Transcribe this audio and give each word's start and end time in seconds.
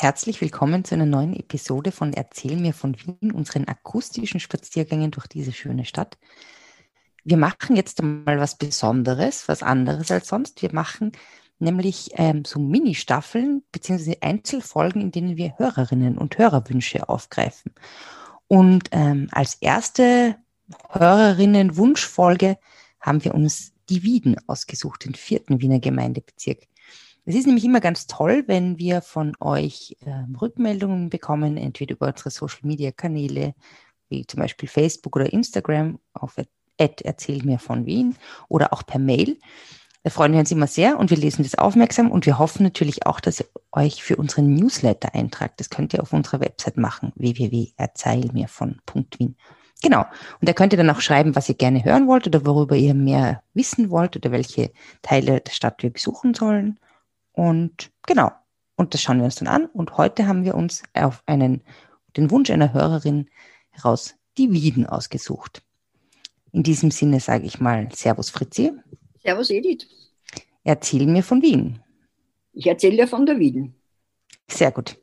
Herzlich 0.00 0.40
willkommen 0.40 0.82
zu 0.82 0.94
einer 0.94 1.04
neuen 1.04 1.36
Episode 1.36 1.92
von 1.92 2.14
Erzähl 2.14 2.56
mir 2.56 2.72
von 2.72 2.96
Wien, 2.96 3.32
unseren 3.32 3.68
akustischen 3.68 4.40
Spaziergängen 4.40 5.10
durch 5.10 5.26
diese 5.26 5.52
schöne 5.52 5.84
Stadt. 5.84 6.16
Wir 7.22 7.36
machen 7.36 7.76
jetzt 7.76 8.00
mal 8.00 8.40
was 8.40 8.56
Besonderes, 8.56 9.46
was 9.46 9.62
anderes 9.62 10.10
als 10.10 10.28
sonst. 10.28 10.62
Wir 10.62 10.72
machen 10.72 11.12
nämlich 11.58 12.12
ähm, 12.14 12.46
so 12.46 12.58
Mini-Staffeln 12.58 13.62
bzw. 13.72 14.16
Einzelfolgen, 14.22 15.02
in 15.02 15.12
denen 15.12 15.36
wir 15.36 15.58
Hörerinnen 15.58 16.16
und 16.16 16.38
Hörerwünsche 16.38 17.06
aufgreifen. 17.10 17.74
Und 18.48 18.88
ähm, 18.92 19.28
als 19.32 19.56
erste 19.60 20.36
Hörerinnen-Wunschfolge 20.88 22.56
haben 23.00 23.22
wir 23.22 23.34
uns 23.34 23.74
die 23.90 24.02
Wieden 24.02 24.36
ausgesucht, 24.46 25.04
den 25.04 25.14
vierten 25.14 25.60
Wiener 25.60 25.78
Gemeindebezirk. 25.78 26.69
Es 27.30 27.36
ist 27.36 27.46
nämlich 27.46 27.64
immer 27.64 27.78
ganz 27.78 28.08
toll, 28.08 28.42
wenn 28.48 28.76
wir 28.80 29.02
von 29.02 29.36
euch 29.38 29.96
äh, 30.04 30.24
Rückmeldungen 30.40 31.10
bekommen, 31.10 31.56
entweder 31.56 31.94
über 31.94 32.08
unsere 32.08 32.30
Social-Media-Kanäle, 32.30 33.54
wie 34.08 34.26
zum 34.26 34.40
Beispiel 34.40 34.68
Facebook 34.68 35.14
oder 35.14 35.32
Instagram 35.32 36.00
auf 36.12 36.34
erzähl 36.76 37.44
mir 37.44 37.60
von 37.60 37.86
Wien 37.86 38.16
oder 38.48 38.72
auch 38.72 38.84
per 38.84 38.98
Mail. 38.98 39.38
Da 40.02 40.10
freuen 40.10 40.32
wir 40.32 40.40
uns 40.40 40.50
immer 40.50 40.66
sehr 40.66 40.98
und 40.98 41.10
wir 41.10 41.18
lesen 41.18 41.44
das 41.44 41.54
aufmerksam 41.54 42.10
und 42.10 42.26
wir 42.26 42.40
hoffen 42.40 42.64
natürlich 42.64 43.06
auch, 43.06 43.20
dass 43.20 43.38
ihr 43.38 43.46
euch 43.70 44.02
für 44.02 44.16
unseren 44.16 44.52
Newsletter 44.52 45.14
eintragt. 45.14 45.60
Das 45.60 45.70
könnt 45.70 45.94
ihr 45.94 46.02
auf 46.02 46.12
unserer 46.12 46.40
Website 46.40 46.78
machen, 46.78 47.12
www.erzählmirvon.wien. 47.14 49.36
Genau. 49.84 50.04
Und 50.40 50.48
da 50.48 50.52
könnt 50.52 50.72
ihr 50.72 50.78
dann 50.78 50.90
auch 50.90 51.00
schreiben, 51.00 51.36
was 51.36 51.48
ihr 51.48 51.54
gerne 51.54 51.84
hören 51.84 52.08
wollt 52.08 52.26
oder 52.26 52.44
worüber 52.44 52.74
ihr 52.74 52.94
mehr 52.94 53.44
wissen 53.54 53.90
wollt 53.90 54.16
oder 54.16 54.32
welche 54.32 54.72
Teile 55.02 55.40
der 55.40 55.52
Stadt 55.52 55.84
wir 55.84 55.90
besuchen 55.90 56.34
sollen. 56.34 56.80
Und 57.40 57.90
genau. 58.06 58.32
Und 58.76 58.92
das 58.92 59.00
schauen 59.00 59.16
wir 59.16 59.24
uns 59.24 59.36
dann 59.36 59.48
an. 59.48 59.64
Und 59.64 59.96
heute 59.96 60.26
haben 60.26 60.44
wir 60.44 60.54
uns 60.54 60.82
auf 60.92 61.22
einen, 61.24 61.62
den 62.18 62.30
Wunsch 62.30 62.50
einer 62.50 62.74
Hörerin 62.74 63.30
heraus 63.70 64.14
die 64.36 64.52
Wieden 64.52 64.84
ausgesucht. 64.84 65.62
In 66.52 66.62
diesem 66.62 66.90
Sinne 66.90 67.18
sage 67.18 67.46
ich 67.46 67.58
mal 67.58 67.88
Servus 67.94 68.28
Fritzi. 68.28 68.72
Servus 69.22 69.48
Edith. 69.48 69.86
Erzähl 70.64 71.06
mir 71.06 71.22
von 71.22 71.40
Wien. 71.40 71.80
Ich 72.52 72.66
erzähle 72.66 72.96
dir 72.96 73.08
von 73.08 73.24
der 73.24 73.38
Wien. 73.38 73.74
Sehr 74.50 74.70
gut. 74.70 74.98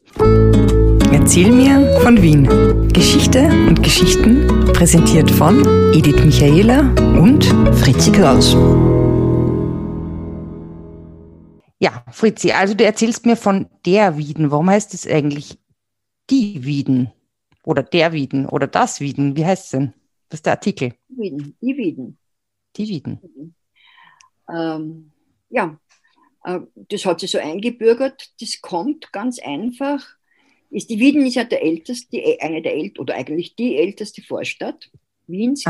Erzähl 1.12 1.52
mir 1.52 2.00
von 2.04 2.22
Wien. 2.22 2.88
Geschichte 2.94 3.48
und 3.68 3.82
Geschichten 3.82 4.46
präsentiert 4.74 5.32
von 5.32 5.64
Edith 5.92 6.24
Michaela 6.24 6.82
und 7.20 7.46
Fritzi 7.80 8.12
Kraus. 8.12 8.56
Ja, 11.80 12.03
Fritzi, 12.11 12.52
also 12.52 12.73
du 12.73 12.83
erzählst 12.83 13.25
mir 13.25 13.36
von 13.36 13.70
der 13.86 14.17
Wieden. 14.17 14.50
Warum 14.50 14.70
heißt 14.70 14.94
es 14.94 15.06
eigentlich 15.06 15.58
die 16.30 16.64
Wieden? 16.66 17.11
Oder 17.64 17.83
der 17.83 18.14
Wieden 18.14 18.45
oder 18.45 18.67
das 18.67 19.00
Wieden? 19.02 19.36
Wie 19.36 19.45
heißt 19.45 19.66
es 19.66 19.70
denn? 19.72 19.94
Was 20.30 20.39
ist 20.39 20.45
der 20.45 20.53
Artikel? 20.53 20.94
Wieden, 21.09 21.55
die 21.61 21.78
Wieden. 21.78 22.17
Die 22.75 22.88
Wieden. 22.88 23.55
Ähm, 24.50 25.11
ja, 25.50 25.80
äh, 26.45 26.59
das 26.75 27.05
hat 27.05 27.20
sich 27.20 27.31
so 27.31 27.38
eingebürgert. 27.38 28.33
Das 28.42 28.61
kommt 28.61 29.11
ganz 29.11 29.39
einfach. 29.39 30.05
Ist, 30.70 30.89
die 30.89 31.00
Wieden 31.00 31.25
ist 31.25 31.36
ja 31.36 31.44
der 31.44 31.64
älteste, 31.64 32.22
eine 32.39 32.61
der 32.61 32.73
ältesten, 32.73 33.02
oder 33.02 33.16
eigentlich 33.16 33.55
die 33.55 33.78
älteste 33.78 34.22
Vorstadt 34.22 34.89
Wiens. 35.28 35.64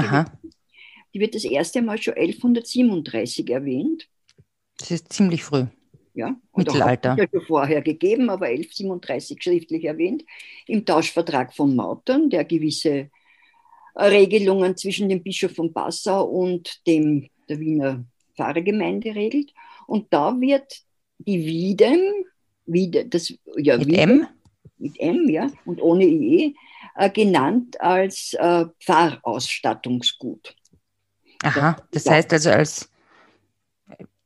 Die 1.13 1.19
wird 1.19 1.35
das 1.35 1.45
erste 1.45 1.81
Mal 1.81 2.01
schon 2.01 2.13
1137 2.13 3.49
erwähnt. 3.49 4.07
Das 4.77 4.91
ist 4.91 5.11
ziemlich 5.11 5.43
früh. 5.43 5.65
Ja, 6.17 6.35
Mittelalter. 6.55 7.11
Hat 7.11 7.19
ja 7.19 7.27
schon 7.31 7.45
vorher 7.45 7.83
gegeben, 7.83 8.31
aber 8.31 8.47
1137 8.47 9.37
schriftlich 9.39 9.83
erwähnt, 9.85 10.25
im 10.65 10.83
Tauschvertrag 10.83 11.53
von 11.53 11.75
Mautern, 11.75 12.31
der 12.31 12.43
gewisse 12.43 13.11
Regelungen 13.95 14.75
zwischen 14.75 15.09
dem 15.09 15.21
Bischof 15.21 15.53
von 15.53 15.71
Passau 15.71 16.25
und 16.25 16.81
dem 16.87 17.29
der 17.47 17.59
Wiener 17.59 18.03
Pfarrergemeinde 18.35 19.13
regelt. 19.13 19.53
Und 19.85 20.11
da 20.11 20.41
wird 20.41 20.81
die 21.19 21.45
Wiedem, 21.45 21.99
Wiede, 22.65 23.05
das, 23.05 23.31
ja, 23.55 23.77
mit 23.77 23.87
Wiedem, 23.87 24.09
M? 24.09 24.27
Mit 24.79 24.99
M, 24.99 25.29
ja, 25.29 25.51
und 25.65 25.79
ohne 25.83 26.05
IE, 26.05 26.55
äh, 26.95 27.11
genannt 27.11 27.79
als 27.79 28.33
äh, 28.33 28.65
Pfarrausstattungsgut. 28.83 30.55
Aha, 31.43 31.77
das 31.91 32.09
heißt 32.09 32.33
also 32.33 32.49
als 32.49 32.89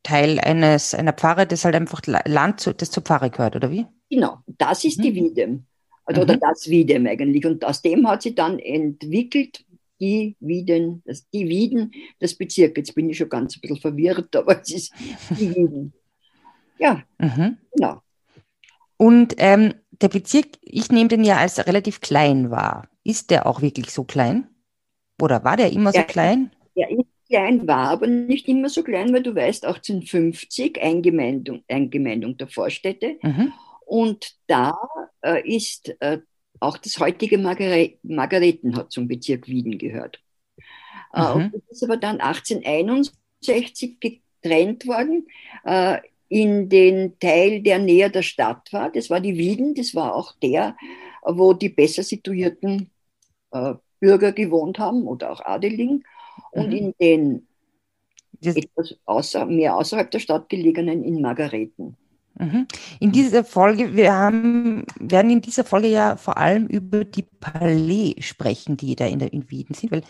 Teil 0.03 0.39
eines, 0.39 0.93
einer 0.93 1.13
Pfarre, 1.13 1.45
das 1.45 1.65
halt 1.65 1.75
einfach 1.75 2.01
Land, 2.05 2.59
zu, 2.59 2.73
das 2.73 2.91
zur 2.91 3.03
Pfarre 3.03 3.29
gehört, 3.29 3.55
oder 3.55 3.71
wie? 3.71 3.85
Genau, 4.09 4.39
das 4.45 4.83
ist 4.83 4.97
mhm. 4.99 5.03
die 5.03 5.15
Wiedem. 5.15 5.65
Also, 6.05 6.21
Oder 6.21 6.35
mhm. 6.35 6.39
das 6.39 6.69
Wiedem 6.69 7.07
eigentlich. 7.07 7.45
Und 7.45 7.63
aus 7.63 7.81
dem 7.81 8.07
hat 8.07 8.23
sie 8.23 8.35
dann 8.35 8.59
entwickelt 8.59 9.63
die 9.99 10.35
Wieden, 10.39 11.03
das, 11.05 11.29
die 11.29 11.47
Wieden 11.47 11.91
des 12.19 12.35
Bezirks. 12.35 12.73
Jetzt 12.75 12.95
bin 12.95 13.09
ich 13.09 13.17
schon 13.17 13.29
ganz 13.29 13.55
ein 13.55 13.61
bisschen 13.61 13.77
verwirrt, 13.77 14.35
aber 14.35 14.61
es 14.61 14.71
ist 14.71 14.93
die 15.29 15.55
Wieden. 15.55 15.93
Ja, 16.79 17.03
mhm. 17.19 17.57
genau. 17.73 18.01
Und 18.97 19.35
ähm, 19.37 19.75
der 19.91 20.09
Bezirk, 20.09 20.47
ich 20.61 20.91
nehme 20.91 21.09
den 21.09 21.23
ja 21.23 21.37
als 21.37 21.65
relativ 21.65 22.01
klein 22.01 22.49
wahr. 22.49 22.89
Ist 23.03 23.29
der 23.29 23.45
auch 23.45 23.61
wirklich 23.61 23.91
so 23.91 24.03
klein? 24.03 24.47
Oder 25.21 25.43
war 25.43 25.57
der 25.57 25.71
immer 25.71 25.91
so 25.91 25.99
ja, 25.99 26.03
klein? 26.03 26.51
Er 26.75 26.89
ist 26.89 27.05
klein, 27.31 27.67
war 27.67 27.89
aber 27.89 28.07
nicht 28.07 28.47
immer 28.47 28.69
so 28.69 28.83
klein, 28.83 29.13
weil 29.13 29.23
du 29.23 29.33
weißt, 29.33 29.65
1850 29.65 30.81
Eingemeindung, 30.81 31.63
Eingemeindung 31.67 32.37
der 32.37 32.47
Vorstädte. 32.47 33.17
Mhm. 33.21 33.53
Und 33.85 34.35
da 34.47 34.77
äh, 35.21 35.41
ist 35.47 35.95
äh, 36.01 36.19
auch 36.59 36.77
das 36.77 36.99
heutige 36.99 37.37
Margare 37.37 37.93
Margareten 38.03 38.75
hat 38.75 38.91
zum 38.91 39.07
Bezirk 39.07 39.47
Wieden 39.47 39.77
gehört. 39.77 40.19
Äh, 41.13 41.35
mhm. 41.35 41.51
das 41.51 41.77
ist 41.77 41.83
aber 41.83 41.97
dann 41.97 42.21
1861 42.21 43.99
getrennt 43.99 44.85
worden 44.85 45.27
äh, 45.65 45.97
in 46.29 46.69
den 46.69 47.19
Teil, 47.19 47.61
der 47.61 47.79
näher 47.79 48.09
der 48.09 48.21
Stadt 48.21 48.71
war. 48.71 48.91
Das 48.91 49.09
war 49.09 49.19
die 49.19 49.37
Wieden, 49.37 49.75
das 49.75 49.95
war 49.95 50.15
auch 50.15 50.33
der, 50.41 50.77
wo 51.23 51.53
die 51.53 51.69
besser 51.69 52.03
situierten 52.03 52.89
äh, 53.51 53.73
Bürger 53.99 54.31
gewohnt 54.31 54.79
haben 54.79 55.07
oder 55.07 55.31
auch 55.31 55.41
Adeligen. 55.43 56.03
Und 56.51 56.67
mhm. 56.67 56.73
in 56.73 56.93
den 56.99 57.47
etwas 58.43 58.95
außer, 59.05 59.45
mehr 59.45 59.75
außerhalb 59.75 60.09
der 60.09 60.19
Stadt 60.19 60.49
gelegenen 60.49 61.03
in 61.03 61.21
Margareten. 61.21 61.95
Mhm. 62.39 62.67
In 62.99 63.11
dieser 63.11 63.43
Folge, 63.43 63.95
wir 63.95 64.13
haben, 64.13 64.85
werden 64.99 65.31
in 65.31 65.41
dieser 65.41 65.63
Folge 65.63 65.87
ja 65.87 66.15
vor 66.15 66.37
allem 66.37 66.67
über 66.67 67.05
die 67.05 67.23
Palais 67.23 68.15
sprechen, 68.19 68.77
die 68.77 68.95
da 68.95 69.05
in 69.05 69.19
der 69.19 69.33
in 69.33 69.49
Wien 69.51 69.67
sind, 69.73 69.91
weil 69.91 70.03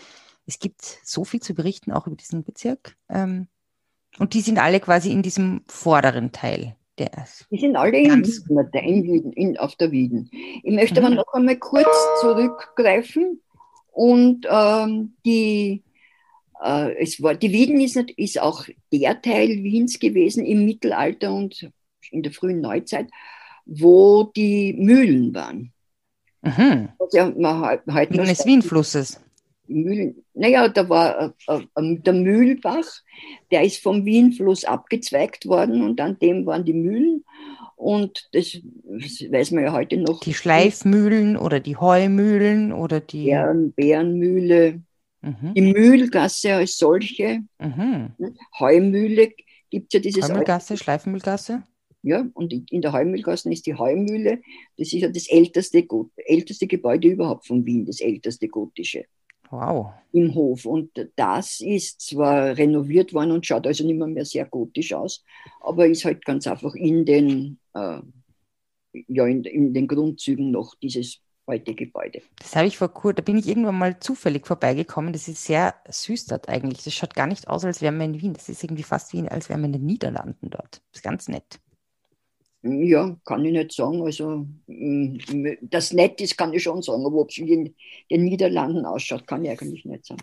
es 0.45 0.59
gibt 0.59 0.81
so 1.03 1.23
viel 1.23 1.41
zu 1.41 1.53
berichten, 1.53 1.91
auch 1.91 2.07
über 2.07 2.15
diesen 2.15 2.43
Bezirk. 2.43 2.95
Ähm, 3.09 3.47
und 4.19 4.33
die 4.33 4.41
sind 4.41 4.59
alle 4.59 4.79
quasi 4.79 5.11
in 5.11 5.21
diesem 5.21 5.61
vorderen 5.67 6.31
Teil. 6.31 6.75
Der 6.97 7.09
die 7.49 7.59
sind 7.59 7.75
alle 7.75 7.97
in 7.97 8.23
Wien, 8.23 9.31
in, 9.33 9.57
auf 9.57 9.75
der 9.75 9.91
Wieden. 9.91 10.29
Ich 10.63 10.73
möchte 10.73 10.99
mhm. 10.99 11.07
aber 11.07 11.15
noch 11.15 11.33
einmal 11.33 11.57
kurz 11.57 11.87
zurückgreifen 12.19 13.41
und 13.91 14.45
ähm, 14.49 15.13
die 15.25 15.83
es 16.63 17.21
war, 17.21 17.35
die 17.35 17.51
Wieden 17.51 17.81
ist, 17.81 17.97
ist 18.17 18.39
auch 18.39 18.65
der 18.91 19.21
Teil 19.21 19.63
Wiens 19.63 19.99
gewesen 19.99 20.45
im 20.45 20.65
Mittelalter 20.65 21.33
und 21.33 21.69
in 22.11 22.23
der 22.23 22.31
frühen 22.31 22.61
Neuzeit, 22.61 23.09
wo 23.65 24.31
die 24.35 24.73
Mühlen 24.73 25.33
waren. 25.33 25.71
Mhm. 26.41 26.89
Also 26.99 27.17
ja, 27.17 27.33
man 27.35 27.79
heute 27.91 28.13
des 28.17 28.45
Wienflusses. 28.45 29.19
Mühlen, 29.67 30.23
naja, 30.33 30.67
da 30.67 30.89
war 30.89 31.33
äh, 31.47 31.61
äh, 31.75 31.97
der 31.99 32.13
Mühlbach, 32.13 32.85
der 33.51 33.63
ist 33.63 33.81
vom 33.81 34.05
Wienfluss 34.05 34.65
abgezweigt 34.65 35.45
worden 35.45 35.83
und 35.83 36.01
an 36.01 36.19
dem 36.19 36.45
waren 36.45 36.65
die 36.65 36.73
Mühlen. 36.73 37.23
Und 37.75 38.29
das, 38.33 38.59
das 38.83 39.31
weiß 39.31 39.51
man 39.51 39.63
ja 39.63 39.71
heute 39.71 39.97
noch. 39.97 40.19
Die 40.19 40.35
Schleifmühlen 40.35 41.37
oder 41.37 41.59
die 41.59 41.77
Heumühlen 41.77 42.73
oder 42.73 42.99
die. 42.99 43.25
Bären, 43.25 43.71
Bärenmühle, 43.71 44.81
mhm. 45.21 45.53
die 45.55 45.61
Mühlgasse 45.61 46.55
als 46.55 46.77
solche. 46.77 47.43
Mhm. 47.59 48.13
Heumühle 48.59 49.31
gibt 49.69 49.93
es 49.93 49.93
ja 49.93 49.99
dieses. 49.99 50.29
Heumühlgasse, 50.29 50.77
Schleifmühlgasse? 50.77 51.63
Ja, 52.03 52.25
und 52.33 52.51
in 52.71 52.81
der 52.81 52.93
Heumühlgasse 52.93 53.51
ist 53.51 53.65
die 53.67 53.75
Heumühle. 53.75 54.41
Das 54.77 54.91
ist 54.91 55.01
ja 55.01 55.09
das 55.09 55.27
älteste, 55.29 55.85
älteste 56.25 56.67
Gebäude 56.67 57.09
überhaupt 57.09 57.45
von 57.45 57.65
Wien, 57.65 57.85
das 57.85 58.01
älteste 58.01 58.47
gotische. 58.47 59.05
Wow. 59.51 59.91
Im 60.13 60.33
Hof. 60.33 60.65
Und 60.65 60.91
das 61.15 61.59
ist 61.59 62.01
zwar 62.01 62.57
renoviert 62.57 63.13
worden 63.13 63.31
und 63.31 63.45
schaut 63.45 63.67
also 63.67 63.85
nicht 63.85 63.97
mehr, 63.97 64.07
mehr 64.07 64.25
sehr 64.25 64.45
gotisch 64.45 64.93
aus, 64.93 65.23
aber 65.59 65.87
ist 65.87 66.05
halt 66.05 66.25
ganz 66.25 66.47
einfach 66.47 66.73
in 66.73 67.05
den, 67.05 67.59
äh, 67.73 67.99
ja, 69.07 69.27
in, 69.27 69.43
in 69.43 69.73
den 69.73 69.87
Grundzügen 69.87 70.51
noch 70.51 70.75
dieses 70.75 71.19
alte 71.51 71.75
Gebäude. 71.75 72.21
Das 72.39 72.55
habe 72.55 72.67
ich 72.67 72.77
vor 72.77 72.89
kurzem, 72.89 73.17
da 73.17 73.21
bin 73.21 73.37
ich 73.37 73.47
irgendwann 73.47 73.77
mal 73.77 73.99
zufällig 73.99 74.47
vorbeigekommen. 74.47 75.13
Das 75.13 75.27
ist 75.27 75.45
sehr 75.45 75.75
süß 75.87 76.25
dort 76.25 76.49
eigentlich. 76.49 76.83
Das 76.83 76.93
schaut 76.93 77.13
gar 77.13 77.27
nicht 77.27 77.47
aus, 77.47 77.65
als 77.65 77.81
wären 77.81 77.97
wir 77.97 78.05
in 78.05 78.21
Wien. 78.21 78.33
Das 78.33 78.49
ist 78.49 78.63
irgendwie 78.63 78.83
fast 78.83 79.13
wie, 79.13 79.27
als 79.27 79.49
wären 79.49 79.61
wir 79.61 79.67
in 79.67 79.73
den 79.73 79.85
Niederlanden 79.85 80.49
dort. 80.49 80.81
Das 80.91 80.99
ist 80.99 81.03
ganz 81.03 81.27
nett. 81.27 81.59
Ja, 82.63 83.17
kann 83.25 83.43
ich 83.43 83.53
nicht 83.53 83.71
sagen. 83.71 84.03
Also, 84.03 84.45
mm, 84.67 85.17
das 85.61 85.93
nett 85.93 86.21
ist, 86.21 86.37
kann 86.37 86.53
ich 86.53 86.61
schon 86.61 86.83
sagen, 86.83 87.03
aber 87.05 87.17
ob 87.17 87.29
es 87.29 87.39
in 87.39 87.73
den 88.09 88.23
Niederlanden 88.23 88.85
ausschaut, 88.85 89.25
kann 89.25 89.43
ich 89.43 89.49
eigentlich 89.49 89.83
nicht 89.83 90.05
sagen. 90.05 90.21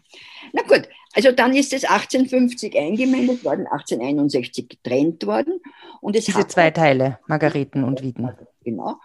Na 0.53 0.63
gut, 0.63 0.89
also 1.15 1.33
dann 1.33 1.57
ist 1.57 1.73
es 1.73 1.85
1850 1.85 2.79
eingemeindet 2.79 3.45
worden, 3.45 3.67
1861 3.67 4.69
getrennt 4.69 5.27
worden. 5.27 5.61
Und 6.01 6.15
es 6.15 6.27
Diese 6.27 6.47
zwei 6.47 6.71
Teile, 6.71 7.19
Margareten 7.27 7.83
und 7.83 8.03
Wieden. 8.03 8.31
Genau. 8.63 9.01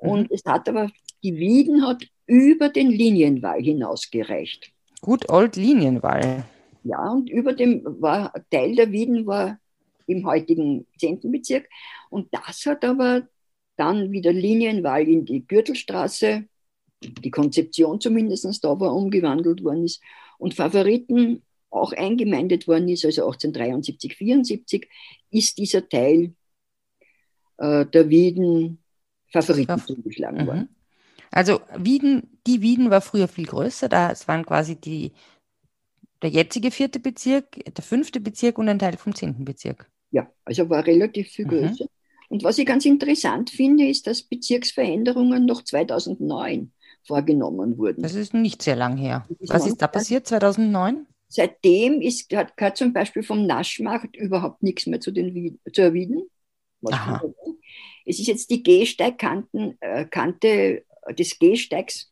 Und 0.00 0.30
mhm. 0.30 0.34
es 0.34 0.44
hat 0.44 0.68
aber, 0.68 0.90
die 1.22 1.36
Wieden 1.36 1.86
hat 1.86 2.04
über 2.26 2.68
den 2.68 2.90
Linienwall 2.90 3.60
hinausgereicht. 3.62 4.72
Gut, 5.00 5.28
Old 5.28 5.56
Linienwall. 5.56 6.44
Ja, 6.84 7.10
und 7.10 7.30
über 7.30 7.52
dem 7.52 7.82
war 7.84 8.32
Teil 8.50 8.74
der 8.74 8.90
Wieden 8.92 9.26
war 9.26 9.58
im 10.06 10.26
heutigen 10.26 10.86
10. 10.98 11.20
Bezirk. 11.30 11.68
Und 12.10 12.28
das 12.32 12.66
hat 12.66 12.84
aber 12.84 13.28
dann 13.76 14.10
wieder 14.10 14.32
Linienwahl 14.32 15.06
in 15.06 15.24
die 15.24 15.46
Gürtelstraße, 15.46 16.44
die 17.02 17.30
Konzeption 17.30 18.00
zumindest 18.00 18.64
da 18.64 18.80
war, 18.80 18.94
umgewandelt 18.94 19.62
worden 19.62 19.84
ist. 19.84 20.02
Und 20.38 20.54
Favoriten 20.54 21.42
auch 21.70 21.92
eingemeindet 21.92 22.66
worden 22.66 22.88
ist, 22.88 23.04
also 23.04 23.26
1873, 23.26 24.16
74, 24.16 24.88
ist 25.30 25.58
dieser 25.58 25.88
Teil 25.88 26.32
äh, 27.58 27.84
der 27.86 28.08
Wieden 28.08 28.82
Favoriten 29.30 29.78
zugeschlagen 29.78 30.46
worden. 30.46 30.60
Mhm. 30.60 30.68
Also 31.30 31.60
Wieden, 31.76 32.38
die 32.46 32.62
Wieden 32.62 32.90
war 32.90 33.00
früher 33.00 33.28
viel 33.28 33.46
größer, 33.46 33.88
das 33.88 34.28
waren 34.28 34.46
quasi 34.46 34.76
die, 34.76 35.12
der 36.22 36.30
jetzige 36.30 36.70
vierte 36.70 37.00
Bezirk, 37.00 37.52
der 37.64 37.84
fünfte 37.84 38.20
Bezirk 38.20 38.58
und 38.58 38.68
ein 38.68 38.78
Teil 38.78 38.96
vom 38.96 39.14
zehnten 39.14 39.44
Bezirk. 39.44 39.90
Ja, 40.10 40.30
also 40.44 40.70
war 40.70 40.86
relativ 40.86 41.28
viel 41.28 41.44
mhm. 41.44 41.50
größer. 41.50 41.84
Mhm. 41.84 41.88
Und 42.30 42.44
was 42.44 42.58
ich 42.58 42.66
ganz 42.66 42.84
interessant 42.84 43.50
finde, 43.50 43.86
ist, 43.86 44.06
dass 44.06 44.22
Bezirksveränderungen 44.22 45.46
noch 45.46 45.62
2009 45.62 46.72
vorgenommen 47.02 47.78
wurden. 47.78 48.02
Das 48.02 48.14
ist 48.14 48.34
nicht 48.34 48.62
sehr 48.62 48.76
lang 48.76 48.96
her. 48.98 49.26
Ist 49.38 49.52
was 49.52 49.66
ist 49.66 49.78
da 49.78 49.86
passiert 49.86 50.26
2009? 50.26 51.06
Seitdem 51.28 52.00
ist, 52.00 52.34
hat, 52.34 52.52
hat 52.58 52.76
zum 52.76 52.92
Beispiel 52.92 53.22
vom 53.22 53.46
Naschmarkt 53.46 54.16
überhaupt 54.16 54.62
nichts 54.62 54.86
mehr 54.86 55.00
zu, 55.00 55.10
den, 55.10 55.58
zu 55.72 55.82
erwieden. 55.82 56.28
Es 58.08 58.18
ist 58.18 58.26
jetzt 58.26 58.50
die 58.50 58.62
Gehsteigkante 58.62 59.76
äh, 59.80 61.14
des 61.14 61.38
Gehsteigs 61.38 62.10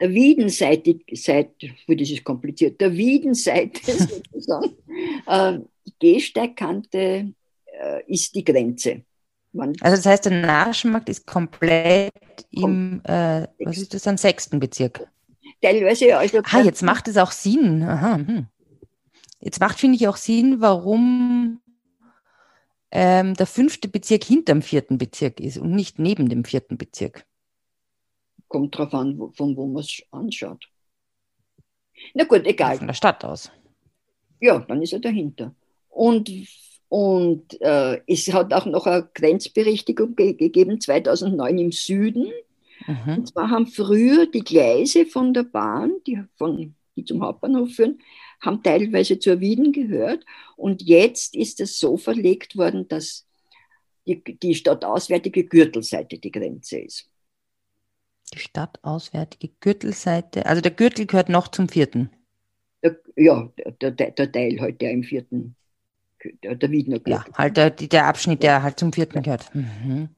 der 0.00 0.10
Wiedenseite, 0.10 0.98
Seite, 1.12 1.68
das 1.86 2.10
ist 2.10 2.24
kompliziert, 2.24 2.80
der 2.80 2.96
Wiedenseite 2.96 3.80
sozusagen, 4.32 4.76
äh, 5.26 5.58
die 5.86 5.92
Gehsteigkante 5.98 7.32
äh, 7.66 8.02
ist 8.06 8.34
die 8.34 8.44
Grenze. 8.44 9.02
Man 9.52 9.74
also 9.80 9.96
das 9.96 10.06
heißt, 10.06 10.26
der 10.26 10.42
Naschenmarkt 10.42 11.08
ist 11.08 11.26
komplett 11.26 12.12
im, 12.50 13.00
äh, 13.04 13.46
was 13.58 13.78
ist 13.78 13.92
das, 13.94 14.06
am 14.06 14.16
sechsten 14.16 14.60
Bezirk? 14.60 15.08
Teilweise 15.60 16.16
also. 16.16 16.40
Ah, 16.44 16.62
jetzt 16.62 16.82
macht 16.82 17.08
es 17.08 17.16
auch 17.16 17.32
Sinn. 17.32 17.82
Aha, 17.82 18.16
hm. 18.16 18.46
Jetzt 19.40 19.60
macht, 19.60 19.80
finde 19.80 19.96
ich, 19.96 20.06
auch 20.06 20.16
Sinn, 20.16 20.60
warum 20.60 21.60
ähm, 22.92 23.34
der 23.34 23.46
fünfte 23.46 23.88
Bezirk 23.88 24.24
hinterm 24.24 24.62
vierten 24.62 24.98
Bezirk 24.98 25.40
ist 25.40 25.58
und 25.58 25.72
nicht 25.72 25.98
neben 25.98 26.28
dem 26.28 26.44
vierten 26.44 26.76
Bezirk. 26.76 27.24
Kommt 28.48 28.76
drauf 28.76 28.92
an, 28.94 29.18
wo, 29.18 29.30
von 29.30 29.56
wo 29.56 29.66
man 29.66 29.82
es 29.82 30.02
anschaut. 30.10 30.68
Na 32.14 32.24
gut, 32.24 32.46
egal. 32.46 32.78
Von 32.78 32.88
der 32.88 32.94
Stadt 32.94 33.24
aus. 33.24 33.50
Ja, 34.40 34.58
dann 34.58 34.82
ist 34.82 34.92
er 34.92 35.00
dahinter. 35.00 35.54
Und, 35.88 36.30
und 36.88 37.60
äh, 37.60 38.00
es 38.06 38.32
hat 38.32 38.52
auch 38.52 38.66
noch 38.66 38.86
eine 38.86 39.08
Grenzberichtigung 39.14 40.16
ge 40.16 40.32
gegeben, 40.32 40.80
2009 40.80 41.58
im 41.58 41.72
Süden. 41.72 42.32
Mhm. 42.86 43.18
Und 43.18 43.28
zwar 43.28 43.50
haben 43.50 43.66
früher 43.66 44.26
die 44.26 44.42
Gleise 44.42 45.06
von 45.06 45.34
der 45.34 45.44
Bahn, 45.44 45.92
die, 46.06 46.22
von, 46.36 46.74
die 46.96 47.04
zum 47.04 47.22
Hauptbahnhof 47.22 47.70
führen, 47.72 48.00
haben 48.40 48.62
teilweise 48.62 49.18
zur 49.18 49.40
Wieden 49.40 49.72
gehört. 49.72 50.24
Und 50.56 50.82
jetzt 50.82 51.34
ist 51.34 51.60
es 51.60 51.78
so 51.78 51.96
verlegt 51.96 52.56
worden, 52.56 52.88
dass 52.88 53.26
die, 54.06 54.22
die 54.24 54.54
stadtauswärtige 54.54 55.44
Gürtelseite 55.44 56.18
die 56.18 56.32
Grenze 56.32 56.80
ist. 56.80 57.10
Die 58.32 58.38
stadtauswärtige 58.38 59.52
Gürtelseite, 59.60 60.46
also 60.46 60.62
der 60.62 60.70
Gürtel 60.70 61.06
gehört 61.06 61.28
noch 61.28 61.48
zum 61.48 61.68
vierten. 61.68 62.10
Der, 62.82 62.96
ja, 63.16 63.52
der, 63.80 63.90
der, 63.90 64.10
der 64.12 64.32
Teil 64.32 64.60
halt, 64.60 64.80
der 64.80 64.92
im 64.92 65.02
vierten, 65.02 65.56
der, 66.42 66.54
der 66.54 66.70
Wiedner 66.70 67.00
gehört. 67.00 67.28
Ja, 67.28 67.34
halt 67.36 67.56
der, 67.56 67.70
der 67.70 68.06
Abschnitt, 68.06 68.42
der 68.42 68.62
halt 68.62 68.78
zum 68.78 68.92
vierten 68.92 69.22
gehört. 69.22 69.52
Mhm. 69.54 70.08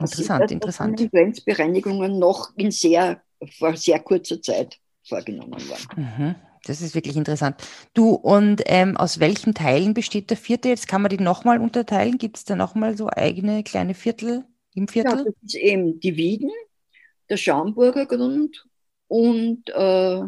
interessant, 0.00 0.44
ist, 0.44 0.50
interessant. 0.50 1.00
Die 1.00 1.08
Grenzbereinigungen 1.08 2.18
noch 2.18 2.54
in 2.56 2.70
sehr, 2.70 3.22
vor 3.58 3.76
sehr 3.76 4.00
kurzer 4.00 4.42
Zeit 4.42 4.78
vorgenommen 5.04 5.60
worden. 5.68 5.86
Mhm. 5.96 6.51
Das 6.64 6.80
ist 6.80 6.94
wirklich 6.94 7.16
interessant. 7.16 7.56
Du, 7.92 8.10
und 8.10 8.62
ähm, 8.66 8.96
aus 8.96 9.18
welchen 9.18 9.54
Teilen 9.54 9.94
besteht 9.94 10.30
der 10.30 10.36
vierte? 10.36 10.68
Jetzt 10.68 10.86
kann 10.86 11.02
man 11.02 11.10
die 11.10 11.18
nochmal 11.18 11.58
unterteilen. 11.60 12.18
Gibt 12.18 12.36
es 12.36 12.44
da 12.44 12.54
nochmal 12.54 12.96
so 12.96 13.08
eigene 13.08 13.64
kleine 13.64 13.94
Viertel 13.94 14.44
im 14.74 14.86
Viertel? 14.86 15.18
Ja, 15.18 15.24
das 15.24 15.34
ist 15.42 15.54
eben 15.56 15.98
die 15.98 16.16
Wieden, 16.16 16.50
der 17.28 17.36
Schaumburger 17.36 18.06
Grund 18.06 18.64
und 19.08 19.68
äh, 19.70 20.22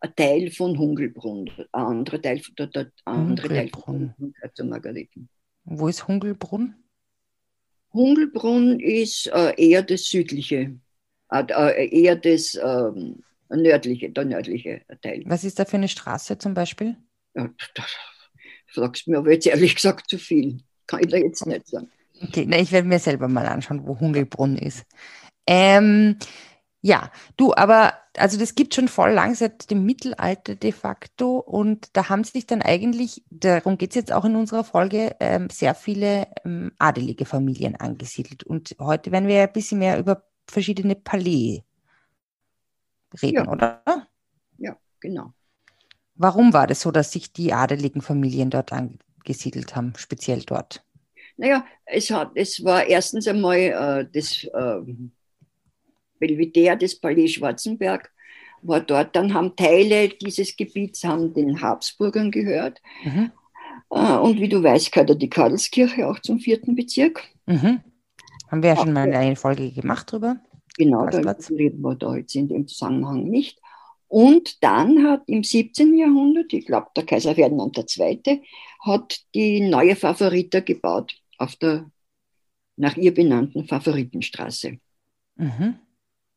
ein 0.00 0.14
Teil 0.14 0.50
von 0.50 0.78
Hungelbrunn, 0.78 1.50
ein 1.72 1.82
anderer 1.82 2.20
Teil, 2.20 2.40
der, 2.58 2.66
der 2.68 2.92
andere 3.04 3.48
Teil 3.48 3.70
von 3.74 4.14
Margareten. 4.68 5.28
Wo 5.64 5.88
ist 5.88 6.06
Hungelbrunn? 6.06 6.76
Hungelbrunn 7.92 8.80
ist 8.80 9.26
äh, 9.28 9.54
eher 9.56 9.82
das 9.82 10.04
südliche, 10.04 10.78
äh, 11.30 11.44
äh, 11.48 11.88
eher 11.88 12.16
das 12.16 12.58
ähm, 12.62 13.22
nördliche, 13.56 14.10
der 14.10 14.24
nördliche 14.24 14.82
Teil. 15.02 15.22
Was 15.26 15.44
ist 15.44 15.58
da 15.58 15.64
für 15.64 15.76
eine 15.76 15.88
Straße 15.88 16.38
zum 16.38 16.54
Beispiel? 16.54 16.96
Ja, 17.34 17.48
da 17.74 17.84
fragst 18.66 19.06
du 19.06 19.12
mir 19.12 19.18
aber 19.18 19.32
jetzt 19.32 19.46
ehrlich 19.46 19.74
gesagt 19.74 20.10
zu 20.10 20.18
viel. 20.18 20.60
Kann 20.86 21.00
ich 21.00 21.08
da 21.08 21.16
jetzt 21.16 21.46
nicht 21.46 21.66
sagen. 21.66 21.90
Okay, 22.20 22.46
na, 22.48 22.58
ich 22.58 22.72
werde 22.72 22.88
mir 22.88 22.98
selber 22.98 23.28
mal 23.28 23.46
anschauen, 23.46 23.86
wo 23.86 23.98
Hungelbrunn 24.00 24.56
ist. 24.56 24.84
Ähm, 25.46 26.16
ja, 26.80 27.10
du, 27.36 27.54
aber 27.54 27.94
also 28.16 28.38
das 28.38 28.54
gibt 28.54 28.74
schon 28.74 28.88
voll 28.88 29.12
lang 29.12 29.34
seit 29.34 29.70
dem 29.70 29.84
Mittelalter 29.84 30.54
de 30.54 30.72
facto 30.72 31.38
und 31.38 31.96
da 31.96 32.08
haben 32.08 32.24
sich 32.24 32.46
dann 32.46 32.62
eigentlich, 32.62 33.24
darum 33.30 33.78
geht 33.78 33.90
es 33.90 33.96
jetzt 33.96 34.12
auch 34.12 34.24
in 34.24 34.36
unserer 34.36 34.64
Folge, 34.64 35.16
ähm, 35.20 35.48
sehr 35.50 35.74
viele 35.74 36.26
ähm, 36.44 36.72
adelige 36.78 37.24
Familien 37.24 37.76
angesiedelt. 37.76 38.44
Und 38.44 38.76
heute 38.80 39.12
werden 39.12 39.28
wir 39.28 39.42
ein 39.42 39.52
bisschen 39.52 39.78
mehr 39.78 39.98
über 39.98 40.24
verschiedene 40.46 40.94
Palais 40.94 41.62
reden, 43.22 43.44
ja. 43.44 43.48
oder? 43.48 43.82
Ja, 44.58 44.76
genau. 45.00 45.32
Warum 46.14 46.52
war 46.52 46.66
das 46.66 46.80
so, 46.80 46.90
dass 46.90 47.12
sich 47.12 47.32
die 47.32 47.52
adeligen 47.52 48.02
Familien 48.02 48.50
dort 48.50 48.72
angesiedelt 48.72 49.76
haben, 49.76 49.92
speziell 49.96 50.42
dort? 50.42 50.84
Naja, 51.36 51.64
es, 51.84 52.10
hat, 52.10 52.32
es 52.34 52.64
war 52.64 52.84
erstens 52.84 53.28
einmal 53.28 53.58
äh, 53.58 54.06
das. 54.12 54.44
Äh, 54.44 54.94
Belvedere 56.18 56.76
des 56.76 56.98
Palais 57.00 57.28
Schwarzenberg 57.28 58.10
war 58.62 58.80
dort. 58.80 59.14
Dann 59.14 59.34
haben 59.34 59.56
Teile 59.56 60.08
dieses 60.08 60.56
Gebiets 60.56 61.04
haben 61.04 61.32
den 61.32 61.60
Habsburgern 61.60 62.30
gehört. 62.30 62.80
Mhm. 63.04 63.32
Äh, 63.90 64.16
und 64.16 64.40
wie 64.40 64.48
du 64.48 64.62
weißt, 64.62 64.92
gehört 64.92 65.22
die 65.22 65.30
Karlskirche 65.30 66.06
auch 66.06 66.18
zum 66.18 66.40
vierten 66.40 66.74
Bezirk. 66.74 67.22
Mhm. 67.46 67.80
Haben 68.50 68.62
wir 68.62 68.70
ja 68.70 68.76
schon 68.76 68.92
mal 68.92 69.12
eine 69.12 69.36
Folge 69.36 69.70
gemacht 69.70 70.10
drüber. 70.10 70.40
Genau, 70.78 71.06
da 71.06 71.18
reden 71.50 71.82
wir 71.82 71.94
da 71.96 72.16
jetzt 72.16 72.34
in 72.34 72.48
dem 72.48 72.66
Zusammenhang 72.66 73.24
nicht. 73.24 73.60
Und 74.06 74.62
dann 74.62 75.04
hat 75.04 75.24
im 75.26 75.44
17. 75.44 75.94
Jahrhundert, 75.94 76.52
ich 76.52 76.64
glaube 76.64 76.88
der 76.96 77.04
Kaiser 77.04 77.34
Ferdinand 77.34 77.76
II., 77.76 78.42
hat 78.80 79.20
die 79.34 79.60
neue 79.60 79.96
Favorita 79.96 80.60
gebaut 80.60 81.20
auf 81.36 81.56
der 81.56 81.90
nach 82.76 82.96
ihr 82.96 83.12
benannten 83.12 83.66
Favoritenstraße. 83.66 84.78
Mhm 85.34 85.78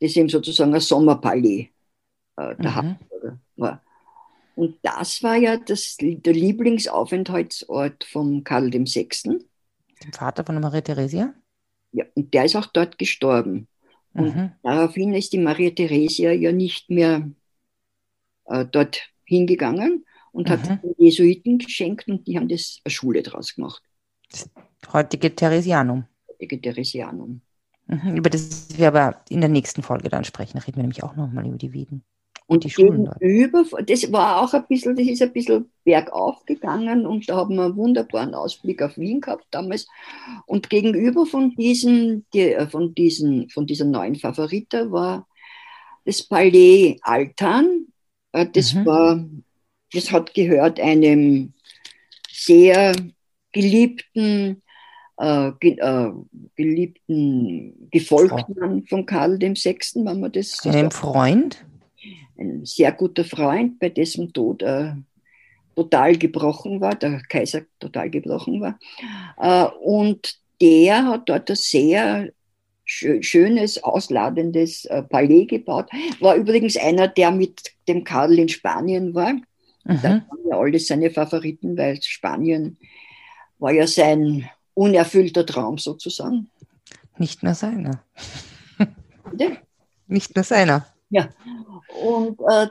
das 0.01 0.15
eben 0.15 0.29
sozusagen 0.29 0.73
ein 0.73 0.81
Sommerpalais 0.81 1.69
äh, 2.35 2.55
der 2.55 2.71
mhm. 2.71 2.75
Habsburger 2.75 3.39
war. 3.55 3.81
Und 4.55 4.77
das 4.81 5.23
war 5.23 5.37
ja 5.37 5.57
das, 5.57 5.95
der 5.99 6.33
Lieblingsaufenthaltsort 6.33 8.03
von 8.03 8.43
Karl 8.43 8.71
VI. 8.71 9.07
Dem 10.03 10.13
Vater 10.13 10.43
von 10.43 10.59
Maria 10.59 10.81
Theresia? 10.81 11.33
Ja, 11.93 12.05
und 12.15 12.33
der 12.33 12.45
ist 12.45 12.55
auch 12.55 12.65
dort 12.67 12.97
gestorben. 12.97 13.67
Und 14.13 14.35
mhm. 14.35 14.51
daraufhin 14.63 15.13
ist 15.13 15.33
die 15.33 15.37
Maria 15.37 15.71
Theresia 15.71 16.31
ja 16.31 16.51
nicht 16.51 16.89
mehr 16.89 17.29
äh, 18.45 18.65
dort 18.65 19.01
hingegangen 19.23 20.05
und 20.31 20.49
mhm. 20.49 20.51
hat 20.51 20.83
den 20.83 20.95
Jesuiten 20.97 21.59
geschenkt 21.59 22.07
und 22.07 22.27
die 22.27 22.37
haben 22.37 22.49
das 22.49 22.79
eine 22.83 22.91
Schule 22.91 23.23
draus 23.23 23.55
gemacht. 23.55 23.81
Das 24.29 24.49
heutige 24.91 25.33
Theresianum. 25.33 26.05
Heutige 26.27 26.61
Theresianum. 26.61 27.41
Mhm, 27.87 28.15
über 28.15 28.29
das 28.29 28.77
wir 28.77 28.87
aber 28.87 29.21
in 29.29 29.41
der 29.41 29.49
nächsten 29.49 29.83
Folge 29.83 30.09
dann 30.09 30.23
sprechen. 30.23 30.57
Da 30.57 30.63
reden 30.63 30.77
wir 30.77 30.83
nämlich 30.83 31.03
auch 31.03 31.15
nochmal 31.15 31.45
über 31.47 31.57
die 31.57 31.73
Wieden. 31.73 32.03
Und 32.51 32.65
die 32.65 32.69
Schulen 32.69 33.09
gegenüber, 33.17 33.63
das 33.81 34.11
war 34.11 34.41
auch 34.41 34.53
ein 34.53 34.65
bisschen, 34.67 34.93
das 34.97 35.07
ist 35.07 35.21
ein 35.21 35.31
bisschen 35.31 35.71
bergauf 35.85 36.45
gegangen 36.45 37.05
und 37.05 37.29
da 37.29 37.37
haben 37.37 37.55
wir 37.55 37.63
einen 37.63 37.77
wunderbaren 37.77 38.35
Ausblick 38.35 38.81
auf 38.81 38.97
Wien 38.97 39.21
gehabt 39.21 39.45
damals. 39.51 39.87
Und 40.47 40.69
gegenüber 40.69 41.25
von 41.25 41.55
diesen, 41.55 42.25
die, 42.33 42.51
äh, 42.51 42.67
von 42.67 42.93
diesen, 42.93 43.49
von 43.51 43.67
dieser 43.67 43.85
neuen 43.85 44.15
Favorita 44.15 44.91
war 44.91 45.29
das 46.03 46.23
Palais 46.23 46.97
Altan. 47.03 47.85
Äh, 48.33 48.47
das 48.51 48.73
mhm. 48.73 48.85
war, 48.85 49.25
das 49.93 50.11
hat 50.11 50.33
gehört 50.33 50.77
einem 50.77 51.53
sehr 52.29 52.93
geliebten, 53.53 54.61
äh, 55.15 55.51
ge, 55.57 55.77
äh, 55.79 56.11
geliebten 56.57 57.87
Gefolgten 57.91 58.85
von 58.87 59.05
Karl 59.05 59.39
VI., 59.39 59.77
wenn 60.03 60.19
man 60.19 60.33
das 60.33 60.57
so 60.57 60.69
Einem 60.69 60.91
Freund? 60.91 61.65
Ein 62.37 62.65
sehr 62.65 62.91
guter 62.91 63.23
Freund, 63.23 63.79
bei 63.79 63.89
dessen 63.89 64.31
Tod 64.33 64.61
er 64.61 64.97
total 65.75 66.17
gebrochen 66.17 66.81
war, 66.81 66.95
der 66.95 67.21
Kaiser 67.29 67.61
total 67.79 68.09
gebrochen 68.09 68.61
war. 68.61 68.79
Äh, 69.37 69.69
und 69.83 70.37
der 70.59 71.05
hat 71.05 71.29
dort 71.29 71.49
ein 71.49 71.55
sehr 71.55 72.31
schönes, 72.85 73.81
ausladendes 73.83 74.85
äh, 74.85 75.01
Palais 75.03 75.45
gebaut. 75.45 75.89
War 76.19 76.35
übrigens 76.35 76.75
einer, 76.77 77.07
der 77.07 77.31
mit 77.31 77.73
dem 77.87 78.03
Karl 78.03 78.37
in 78.37 78.49
Spanien 78.49 79.13
war. 79.13 79.33
Mhm. 79.33 79.99
Da 80.01 80.09
waren 80.09 80.47
ja 80.49 80.57
alle 80.57 80.79
seine 80.79 81.09
Favoriten, 81.09 81.77
weil 81.77 82.01
Spanien 82.01 82.77
war 83.59 83.71
ja 83.71 83.87
sein 83.87 84.49
unerfüllter 84.73 85.45
Traum 85.45 85.77
sozusagen. 85.77 86.49
Nicht 87.17 87.43
nur 87.43 87.53
seiner. 87.53 88.03
Nicht 90.07 90.35
nur 90.35 90.43
seiner. 90.43 90.85
Ja, 91.13 91.29
und 92.05 92.39
äh, 92.47 92.67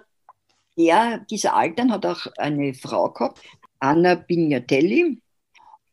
der, 0.78 1.18
dieser 1.30 1.54
Altern 1.54 1.92
hat 1.92 2.06
auch 2.06 2.26
eine 2.38 2.72
Frau 2.72 3.10
gehabt, 3.10 3.40
Anna 3.78 4.16
Pignatelli. 4.16 5.18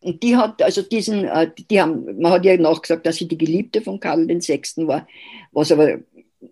Und 0.02 0.24
die 0.24 0.38
hat, 0.38 0.62
also 0.62 0.82
diesen, 0.82 1.26
äh, 1.26 1.52
die 1.70 1.82
haben, 1.82 2.22
man 2.22 2.32
hat 2.32 2.46
ja 2.46 2.56
nachgesagt, 2.56 3.06
dass 3.06 3.18
sie 3.18 3.28
die 3.28 3.38
Geliebte 3.38 3.82
von 3.82 4.00
Karl 4.00 4.28
VI. 4.28 4.62
war, 4.88 5.08
was 5.52 5.72
aber 5.72 6.00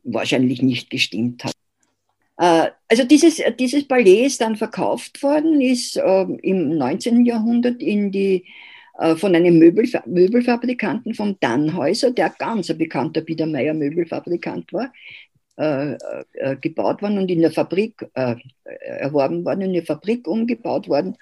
wahrscheinlich 0.04 0.62
nicht 0.62 0.90
gestimmt 0.90 1.44
hat. 1.46 1.54
Äh, 2.38 2.72
also 2.90 3.06
dieses, 3.06 3.42
dieses 3.60 3.88
Palais 3.88 4.26
ist 4.26 4.42
dann 4.42 4.56
verkauft 4.56 5.22
worden, 5.24 5.62
ist 5.62 5.96
äh, 5.96 6.24
im 6.24 6.78
19. 6.78 7.26
Jahrhundert 7.26 7.82
in 7.82 8.12
die, 8.12 8.46
von 9.18 9.36
einem 9.36 9.60
Möbelfa 9.60 10.04
Möbelfabrikanten 10.06 11.16
vom 11.16 11.38
Dannhäuser, 11.42 12.12
der 12.12 12.30
ganz 12.30 12.70
ein 12.70 12.78
bekannter 12.78 13.20
Biedermeier 13.20 13.74
Möbelfabrikant 13.74 14.72
war, 14.72 14.94
äh, 15.58 15.94
äh, 16.34 16.58
gebaut 16.58 17.02
worden 17.02 17.18
und 17.18 17.32
in 17.32 17.42
der 17.42 17.52
Fabrik 17.52 18.10
äh, 18.14 18.36
erworben 18.64 19.46
worden, 19.46 19.62
in 19.62 19.70
eine 19.70 19.84
Fabrik 19.84 20.28
umgebaut 20.28 20.90
worden. 20.90 21.16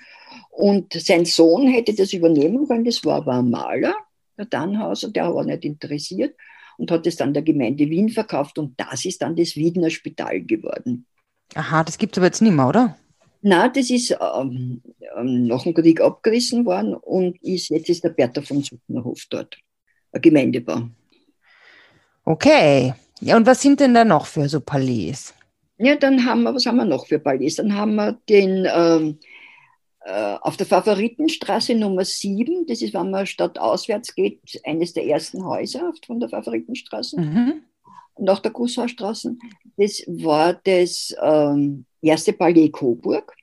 Und 0.50 0.94
sein 0.94 1.26
Sohn 1.26 1.68
hätte 1.68 1.94
das 1.94 2.14
übernehmen 2.14 2.68
können, 2.68 2.84
das 2.84 3.06
war 3.06 3.18
aber 3.18 3.34
ein 3.34 3.52
Maler, 3.52 3.94
der 4.38 4.46
Dannhauser, 4.46 5.12
der 5.12 5.34
war 5.34 5.44
nicht 5.44 5.66
interessiert 5.66 6.36
und 6.78 6.90
hat 6.90 7.06
es 7.06 7.16
dann 7.16 7.34
der 7.34 7.44
Gemeinde 7.44 7.90
Wien 7.90 8.10
verkauft 8.10 8.58
und 8.58 8.74
das 8.80 9.06
ist 9.06 9.22
dann 9.22 9.36
das 9.36 9.56
Wiener 9.56 9.92
Spital 9.92 10.42
geworden. 10.42 11.06
Aha, 11.54 11.84
das 11.84 11.98
gibt 11.98 12.16
es 12.16 12.18
aber 12.18 12.28
jetzt 12.28 12.42
nicht 12.42 12.54
mehr, 12.54 12.68
oder? 12.68 12.98
Na, 13.42 13.68
das 13.68 13.90
ist 13.90 14.18
ähm, 14.20 14.82
ähm, 15.16 15.48
nach 15.48 15.64
dem 15.64 15.74
Krieg 15.74 16.02
abgerissen 16.02 16.66
worden 16.66 16.96
und 16.96 17.40
ist, 17.44 17.70
jetzt 17.70 17.90
ist 17.90 18.04
der 18.04 18.10
Bertha 18.10 18.42
von 18.42 18.64
Suttnerhof 18.64 19.26
dort, 19.30 19.58
ein 20.12 20.22
Gemeindebau. 20.22 20.90
Okay, 22.26 22.94
ja, 23.24 23.38
und 23.38 23.46
was 23.46 23.62
sind 23.62 23.80
denn 23.80 23.94
da 23.94 24.06
noch 24.06 24.26
für 24.26 24.48
so 24.50 24.60
Palais? 24.60 25.34
Ja, 25.78 25.96
dann 25.96 26.26
haben 26.26 26.44
wir, 26.44 26.54
was 26.54 26.66
haben 26.66 26.78
wir 26.78 26.86
noch 26.86 27.08
für 27.08 27.20
Palais? 27.20 27.56
Dann 27.56 27.76
haben 27.76 27.96
wir 27.96 28.14
den 28.30 28.68
ähm, 28.74 29.20
äh, 30.06 30.38
auf 30.42 30.58
der 30.58 30.68
Favoritenstraße 30.68 31.76
Nummer 31.76 32.04
7, 32.04 32.66
das 32.68 32.82
ist, 32.82 32.94
wenn 32.94 33.10
man 33.10 33.26
statt 33.26 33.58
auswärts 33.58 34.14
geht, 34.14 34.60
eines 34.66 34.92
der 34.94 35.06
ersten 35.06 35.46
Häuser 35.46 35.94
von 36.06 36.20
der 36.20 36.28
Favoritenstraße, 36.28 37.20
mhm. 37.20 37.62
nach 38.20 38.40
der 38.40 38.52
Gusshausstraße. 38.52 39.38
Das 39.78 40.04
war 40.08 40.54
das 40.54 41.16
ähm, 41.22 41.86
erste 42.02 42.34
Palais 42.34 42.70
Coburg. 42.70 43.34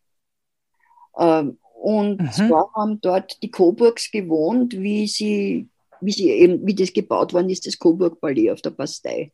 Ähm, 1.18 1.56
und 1.82 2.20
mhm. 2.20 2.30
zwar 2.30 2.70
haben 2.74 3.00
dort 3.00 3.42
die 3.42 3.50
Coburgs 3.50 4.10
gewohnt, 4.10 4.78
wie 4.78 5.06
sie, 5.06 5.66
wie 6.02 6.12
sie 6.12 6.28
eben, 6.30 6.66
wie 6.66 6.74
das 6.74 6.92
gebaut 6.92 7.32
worden 7.32 7.48
ist, 7.48 7.66
das 7.66 7.78
Coburg 7.78 8.20
Palais 8.20 8.50
auf 8.50 8.60
der 8.60 8.70
Bastei. 8.70 9.32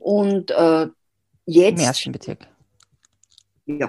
Und 0.00 0.50
äh, 0.50 0.88
jetzt. 1.46 1.80
Im 1.80 1.86
ersten 1.86 2.12
Bezirk. 2.12 2.46
Ja. 3.66 3.88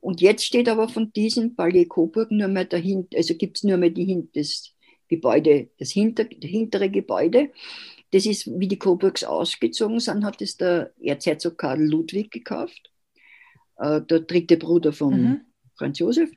Und 0.00 0.20
jetzt 0.20 0.44
steht 0.44 0.68
aber 0.68 0.88
von 0.88 1.12
diesem 1.12 1.54
Palais 1.54 1.86
Coburg 1.86 2.30
nur 2.32 2.48
mehr 2.48 2.64
dahinter, 2.64 3.16
also 3.16 3.34
gibt 3.34 3.58
es 3.58 3.62
nur 3.62 3.76
mehr 3.76 3.90
die, 3.90 4.28
das 4.34 4.72
Gebäude, 5.08 5.68
das, 5.78 5.90
hinter, 5.90 6.24
hintere 6.42 6.90
Gebäude. 6.90 7.50
Das 8.10 8.26
ist, 8.26 8.48
wie 8.58 8.66
die 8.66 8.78
Coburgs 8.78 9.22
ausgezogen 9.24 10.00
sind, 10.00 10.24
hat 10.24 10.42
es 10.42 10.56
der 10.56 10.92
Erzherzog 11.00 11.56
Karl 11.56 11.82
Ludwig 11.82 12.30
gekauft, 12.30 12.90
äh, 13.76 14.00
der 14.00 14.20
dritte 14.20 14.56
Bruder 14.56 14.92
von 14.92 15.22
mhm. 15.22 15.40
Franz 15.76 15.98
Josef. 16.00 16.30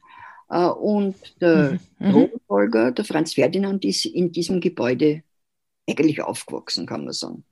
Äh, 0.50 0.68
und 0.68 1.16
der 1.42 1.80
mhm. 2.00 2.08
mhm. 2.08 2.12
Thronfolger, 2.12 2.92
der 2.92 3.06
Franz 3.06 3.34
Ferdinand, 3.34 3.84
ist 3.84 4.06
in 4.06 4.32
diesem 4.32 4.62
Gebäude 4.62 5.24
eigentlich 5.90 6.22
aufgewachsen, 6.22 6.86
kann 6.86 7.06
man 7.06 7.14
sagen. 7.14 7.44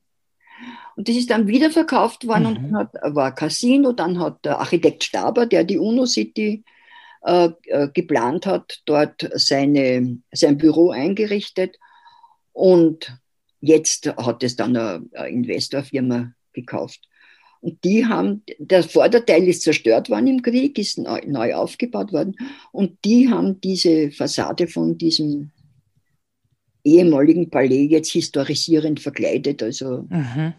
Und 0.95 1.07
das 1.09 1.15
ist 1.15 1.29
dann 1.29 1.47
wieder 1.47 1.71
verkauft 1.71 2.27
worden 2.27 2.51
mhm. 2.51 2.65
und 2.65 2.75
hat, 2.75 2.93
war 3.03 3.33
Casino, 3.33 3.93
dann 3.93 4.19
hat 4.19 4.45
der 4.45 4.59
Architekt 4.59 5.03
Staber, 5.03 5.45
der 5.45 5.63
die 5.63 5.77
UNO 5.77 6.05
City 6.05 6.63
äh, 7.25 7.49
äh, 7.65 7.87
geplant 7.93 8.45
hat, 8.45 8.81
dort 8.85 9.29
seine, 9.35 10.17
sein 10.31 10.57
Büro 10.57 10.91
eingerichtet. 10.91 11.79
Und 12.51 13.17
jetzt 13.61 14.07
hat 14.17 14.43
es 14.43 14.55
dann 14.55 14.75
eine, 14.75 15.05
eine 15.13 15.29
Investorfirma 15.29 16.33
gekauft. 16.51 17.01
Und 17.61 17.81
die 17.85 18.05
haben, 18.05 18.43
der 18.59 18.83
Vorderteil 18.83 19.47
ist 19.47 19.61
zerstört 19.61 20.09
worden 20.09 20.27
im 20.27 20.41
Krieg, 20.41 20.77
ist 20.77 20.97
neu, 20.97 21.21
neu 21.25 21.55
aufgebaut 21.55 22.11
worden. 22.11 22.35
Und 22.73 22.97
die 23.05 23.29
haben 23.29 23.61
diese 23.61 24.11
Fassade 24.11 24.67
von 24.67 24.97
diesem 24.97 25.51
ehemaligen 26.83 27.49
Palais 27.49 27.87
jetzt 27.89 28.11
historisierend 28.11 28.99
verkleidet. 28.99 29.63
Also 29.63 30.05
mhm. 30.09 30.53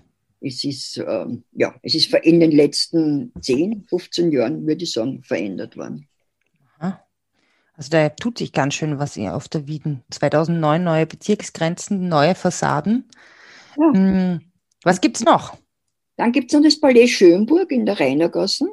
Es 0.44 0.62
ist, 0.64 0.98
ähm, 0.98 1.44
ja, 1.52 1.74
es 1.82 1.94
ist 1.94 2.12
in 2.14 2.40
den 2.40 2.50
letzten 2.50 3.32
10, 3.40 3.84
15 3.88 4.30
Jahren, 4.30 4.66
würde 4.66 4.84
ich 4.84 4.92
sagen, 4.92 5.22
verändert 5.22 5.76
worden. 5.76 6.06
Also 7.76 7.90
da 7.90 8.08
tut 8.08 8.38
sich 8.38 8.52
ganz 8.52 8.74
schön 8.74 8.98
was 8.98 9.18
auf 9.18 9.48
der 9.48 9.66
Wieden. 9.66 10.04
2009 10.10 10.82
neue 10.82 11.06
Bezirksgrenzen, 11.06 12.08
neue 12.08 12.34
Fassaden. 12.34 13.08
Ja. 13.76 13.92
Hm, 13.92 14.40
was 14.84 15.00
gibt 15.00 15.16
es 15.16 15.24
noch? 15.24 15.56
Dann 16.16 16.30
gibt 16.30 16.50
es 16.50 16.56
noch 16.56 16.62
das 16.62 16.78
Palais 16.78 17.08
Schönburg 17.08 17.72
in 17.72 17.86
der 17.86 17.98
Rheinergassen, 17.98 18.68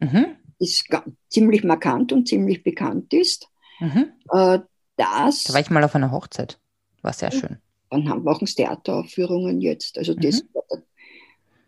mhm. 0.00 0.36
das 0.58 0.82
ziemlich 1.28 1.62
markant 1.62 2.12
und 2.12 2.26
ziemlich 2.26 2.62
bekannt 2.62 3.12
ist. 3.12 3.48
Mhm. 3.80 4.12
Äh, 4.32 4.60
das, 4.96 5.44
da 5.44 5.52
war 5.52 5.60
ich 5.60 5.70
mal 5.70 5.84
auf 5.84 5.94
einer 5.94 6.10
Hochzeit. 6.10 6.58
War 7.02 7.12
sehr 7.12 7.30
schön. 7.30 7.58
Dann 7.90 8.08
haben 8.08 8.24
wir 8.24 8.32
auch 8.32 8.40
Theateraufführungen 8.40 9.60
jetzt. 9.60 9.98
Also 9.98 10.14
das 10.14 10.42
mhm. 10.42 10.48
war 10.54 10.82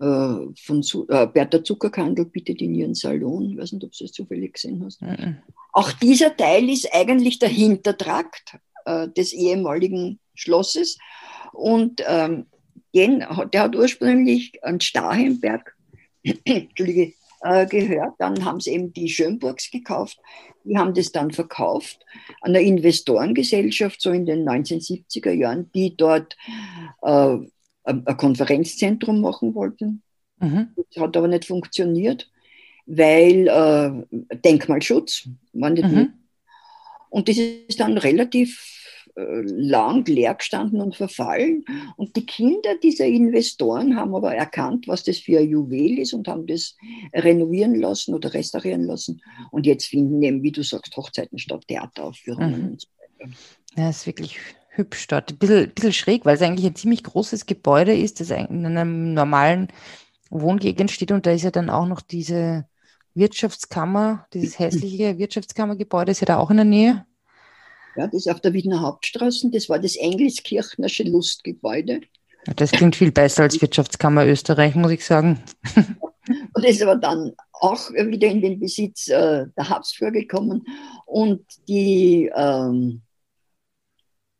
von 0.04 0.83
äh, 1.09 1.26
Bertha 1.26 1.62
Zuckerkandel 1.62 2.25
bietet 2.25 2.62
in 2.62 2.75
ihren 2.75 2.95
Salon. 2.95 3.50
Ich 3.50 3.59
weiß 3.59 3.73
nicht, 3.73 3.85
ob 3.85 3.92
du 3.92 4.04
es 4.04 4.12
zufällig 4.12 4.54
gesehen 4.54 4.83
hast. 4.85 5.02
Mhm. 5.02 5.37
Auch 5.73 5.92
dieser 5.92 6.37
Teil 6.37 6.69
ist 6.71 6.88
eigentlich 6.92 7.38
der 7.38 7.50
Hintertrakt 7.50 8.59
äh, 8.87 9.09
des 9.09 9.33
ehemaligen 9.33 10.19
Schlosses. 10.35 10.99
Und 11.52 12.02
ähm, 12.07 12.47
den, 12.95 13.25
der 13.52 13.62
hat 13.62 13.76
ursprünglich 13.76 14.64
an 14.64 14.78
Entschuldige, 16.45 17.12
äh, 17.42 17.66
gehört. 17.66 18.14
Dann 18.19 18.45
haben 18.45 18.61
sie 18.61 18.73
eben 18.73 18.92
die 18.92 19.09
Schönburgs 19.09 19.71
gekauft. 19.71 20.19
Die 20.64 20.76
haben 20.76 20.95
das 20.95 21.12
dann 21.12 21.30
verkauft 21.30 22.04
an 22.42 22.54
eine 22.54 22.62
Investorengesellschaft, 22.62 24.00
so 24.00 24.11
in 24.11 24.26
den 24.26 24.47
1970er 24.47 25.33
Jahren, 25.33 25.71
die 25.75 25.97
dort 25.97 26.37
äh, 27.02 27.38
ein 27.90 28.16
Konferenzzentrum 28.16 29.20
machen 29.20 29.54
wollten. 29.54 30.02
Mhm. 30.38 30.68
Das 30.76 31.02
hat 31.02 31.16
aber 31.16 31.28
nicht 31.28 31.44
funktioniert, 31.44 32.30
weil 32.87 33.49
äh, 33.49 34.37
Denkmalschutz 34.37 35.28
war 35.52 35.70
nicht 35.70 35.88
mhm. 35.88 35.94
mit. 35.94 36.11
Und 37.11 37.28
das 37.28 37.38
ist 37.38 37.80
dann 37.80 37.99
relativ 37.99 38.80
äh, 39.16 39.42
lang 39.42 40.06
leer 40.06 40.35
gestanden 40.35 40.80
und 40.80 40.97
verfallen. 40.97 41.64
Und 41.97 42.16
die 42.16 42.26
Kinder 42.26 42.76
dieser 42.82 43.06
Investoren 43.06 43.97
haben 43.97 44.14
aber 44.14 44.35
erkannt, 44.35 44.87
was 44.87 45.02
das 45.02 45.18
für 45.18 45.40
ein 45.40 45.49
Juwel 45.49 45.99
ist 45.99 46.12
und 46.12 46.28
haben 46.28 46.47
das 46.47 46.76
renovieren 47.12 47.75
lassen 47.75 48.14
oder 48.14 48.32
restaurieren 48.32 48.85
lassen. 48.85 49.20
Und 49.50 49.66
jetzt 49.66 49.87
finden 49.87 50.23
eben, 50.23 50.42
wie 50.42 50.52
du 50.52 50.62
sagst, 50.62 50.97
Hochzeiten 50.97 51.38
statt, 51.38 51.66
Theateraufführungen 51.66 52.62
mhm. 52.62 52.68
und 52.70 52.80
so 52.80 52.88
weiter. 52.97 53.32
Ja, 53.76 53.87
das 53.88 53.99
ist 53.99 54.06
wirklich 54.06 54.38
hübsch 54.70 55.06
dort. 55.08 55.32
Ein 55.32 55.38
bisschen, 55.38 55.70
bisschen 55.70 55.92
schräg, 55.92 56.24
weil 56.24 56.36
es 56.36 56.42
eigentlich 56.42 56.66
ein 56.66 56.76
ziemlich 56.76 57.04
großes 57.04 57.46
Gebäude 57.46 57.94
ist, 57.96 58.20
das 58.20 58.30
in 58.30 58.66
einem 58.66 59.14
normalen 59.14 59.68
Wohngegend 60.30 60.90
steht 60.90 61.12
und 61.12 61.26
da 61.26 61.32
ist 61.32 61.42
ja 61.42 61.50
dann 61.50 61.70
auch 61.70 61.86
noch 61.86 62.00
diese 62.00 62.64
Wirtschaftskammer, 63.14 64.26
dieses 64.32 64.58
hässliche 64.58 65.18
Wirtschaftskammergebäude, 65.18 66.12
ist 66.12 66.20
ja 66.20 66.26
da 66.26 66.38
auch 66.38 66.50
in 66.50 66.58
der 66.58 66.66
Nähe. 66.66 67.04
Ja, 67.96 68.06
das 68.06 68.26
ist 68.26 68.30
auf 68.30 68.40
der 68.40 68.52
Wiener 68.52 68.80
Hauptstraße. 68.80 69.50
Das 69.50 69.68
war 69.68 69.80
das 69.80 69.96
Engelskirchnersche 69.96 71.02
Lustgebäude. 71.02 72.00
Das 72.56 72.70
klingt 72.70 72.96
viel 72.96 73.12
besser 73.12 73.42
als 73.42 73.60
Wirtschaftskammer 73.60 74.26
Österreich, 74.26 74.74
muss 74.74 74.92
ich 74.92 75.04
sagen. 75.04 75.42
Und 76.54 76.64
ist 76.64 76.82
aber 76.82 76.96
dann 76.96 77.32
auch 77.52 77.90
wieder 77.90 78.28
in 78.28 78.40
den 78.40 78.60
Besitz 78.60 79.08
äh, 79.08 79.46
der 79.56 79.68
Habsburger 79.68 80.20
gekommen. 80.20 80.64
Und 81.06 81.44
die, 81.68 82.30
ähm, 82.34 83.02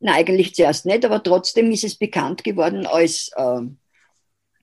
na 0.01 0.15
eigentlich 0.15 0.55
zuerst 0.55 0.87
nicht, 0.87 1.05
aber 1.05 1.23
trotzdem 1.23 1.71
ist 1.71 1.85
es 1.85 1.95
bekannt 1.95 2.43
geworden 2.43 2.87
als 2.87 3.31
äh, 3.37 3.61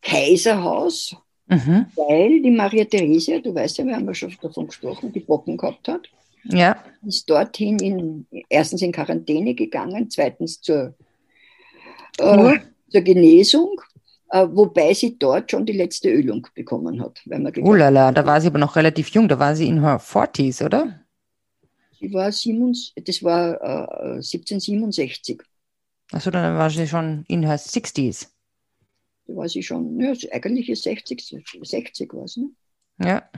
Kaiserhaus, 0.02 1.16
mhm. 1.48 1.86
weil 1.96 2.42
die 2.42 2.52
Maria 2.52 2.86
Theresia, 2.86 3.40
du 3.40 3.54
weißt 3.54 3.78
ja, 3.78 3.86
wir 3.86 3.96
haben 3.96 4.08
ja 4.08 4.14
schon 4.14 4.36
davon 4.42 4.68
gesprochen, 4.68 5.14
die 5.14 5.20
Bocken 5.20 5.58
gehabt 5.58 5.88
hat. 5.88 6.10
Ja. 6.46 6.78
Ist 7.06 7.30
dorthin 7.30 7.78
in, 7.80 8.26
erstens 8.50 8.82
in 8.82 8.92
Quarantäne 8.92 9.54
gegangen, 9.54 10.10
zweitens 10.10 10.62
zur, 10.62 10.96
äh, 12.20 12.60
zur 12.90 13.02
Genesung, 13.02 13.80
äh, 14.30 14.48
wobei 14.50 14.94
sie 14.94 15.18
dort 15.20 15.52
schon 15.52 15.66
die 15.66 15.74
letzte 15.74 16.10
Ölung 16.10 16.48
bekommen 16.56 17.02
hat. 17.02 17.22
oh 17.62 17.74
lala, 17.74 18.12
da 18.12 18.26
war 18.26 18.42
sie 18.42 18.48
aber 18.48 18.60
noch 18.60 18.76
relativ 18.76 19.10
jung, 19.10 19.28
da 19.28 19.40
war 19.40 19.56
sie 19.56 19.68
in 19.68 19.82
her 19.82 20.00
40s, 20.00 20.64
oder? 20.64 21.02
Sie 22.00 22.14
war 22.14 22.32
sieben, 22.32 22.76
das 22.96 23.24
war 23.24 23.62
äh, 23.62 24.16
1767. 24.18 25.42
Achso, 26.12 26.32
dann 26.32 26.58
war 26.58 26.70
sie 26.70 26.88
schon 26.88 27.26
in 27.28 27.44
her 27.44 27.60
60s. 27.60 28.28
Da 29.26 29.36
war 29.36 29.50
sie 29.50 29.64
schon, 29.64 30.00
ja, 30.00 30.14
eigentlich 30.32 30.70
ist 30.70 30.84
60, 30.84 31.46
60 31.62 32.14
war 32.14 32.24
es, 32.24 32.38
ne? 32.38 32.50
Ja. 33.00 33.30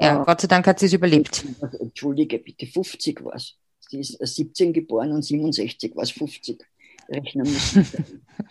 Ja, 0.00 0.22
Gott 0.24 0.40
sei 0.40 0.48
Dank 0.48 0.66
hat 0.66 0.78
sie 0.78 0.86
es 0.86 0.92
überlebt. 0.92 1.44
Entschuldige, 1.80 2.38
bitte, 2.38 2.66
50 2.66 3.24
war 3.24 3.34
es. 3.34 3.56
Sie 3.88 4.00
ist 4.00 4.18
17 4.18 4.68
äh, 4.68 4.72
geboren 4.72 5.12
und 5.12 5.22
67 5.22 5.94
war 5.94 6.04
es 6.04 6.12
50. 6.12 6.62
Rechnen 7.08 7.44
müssen. 7.44 7.86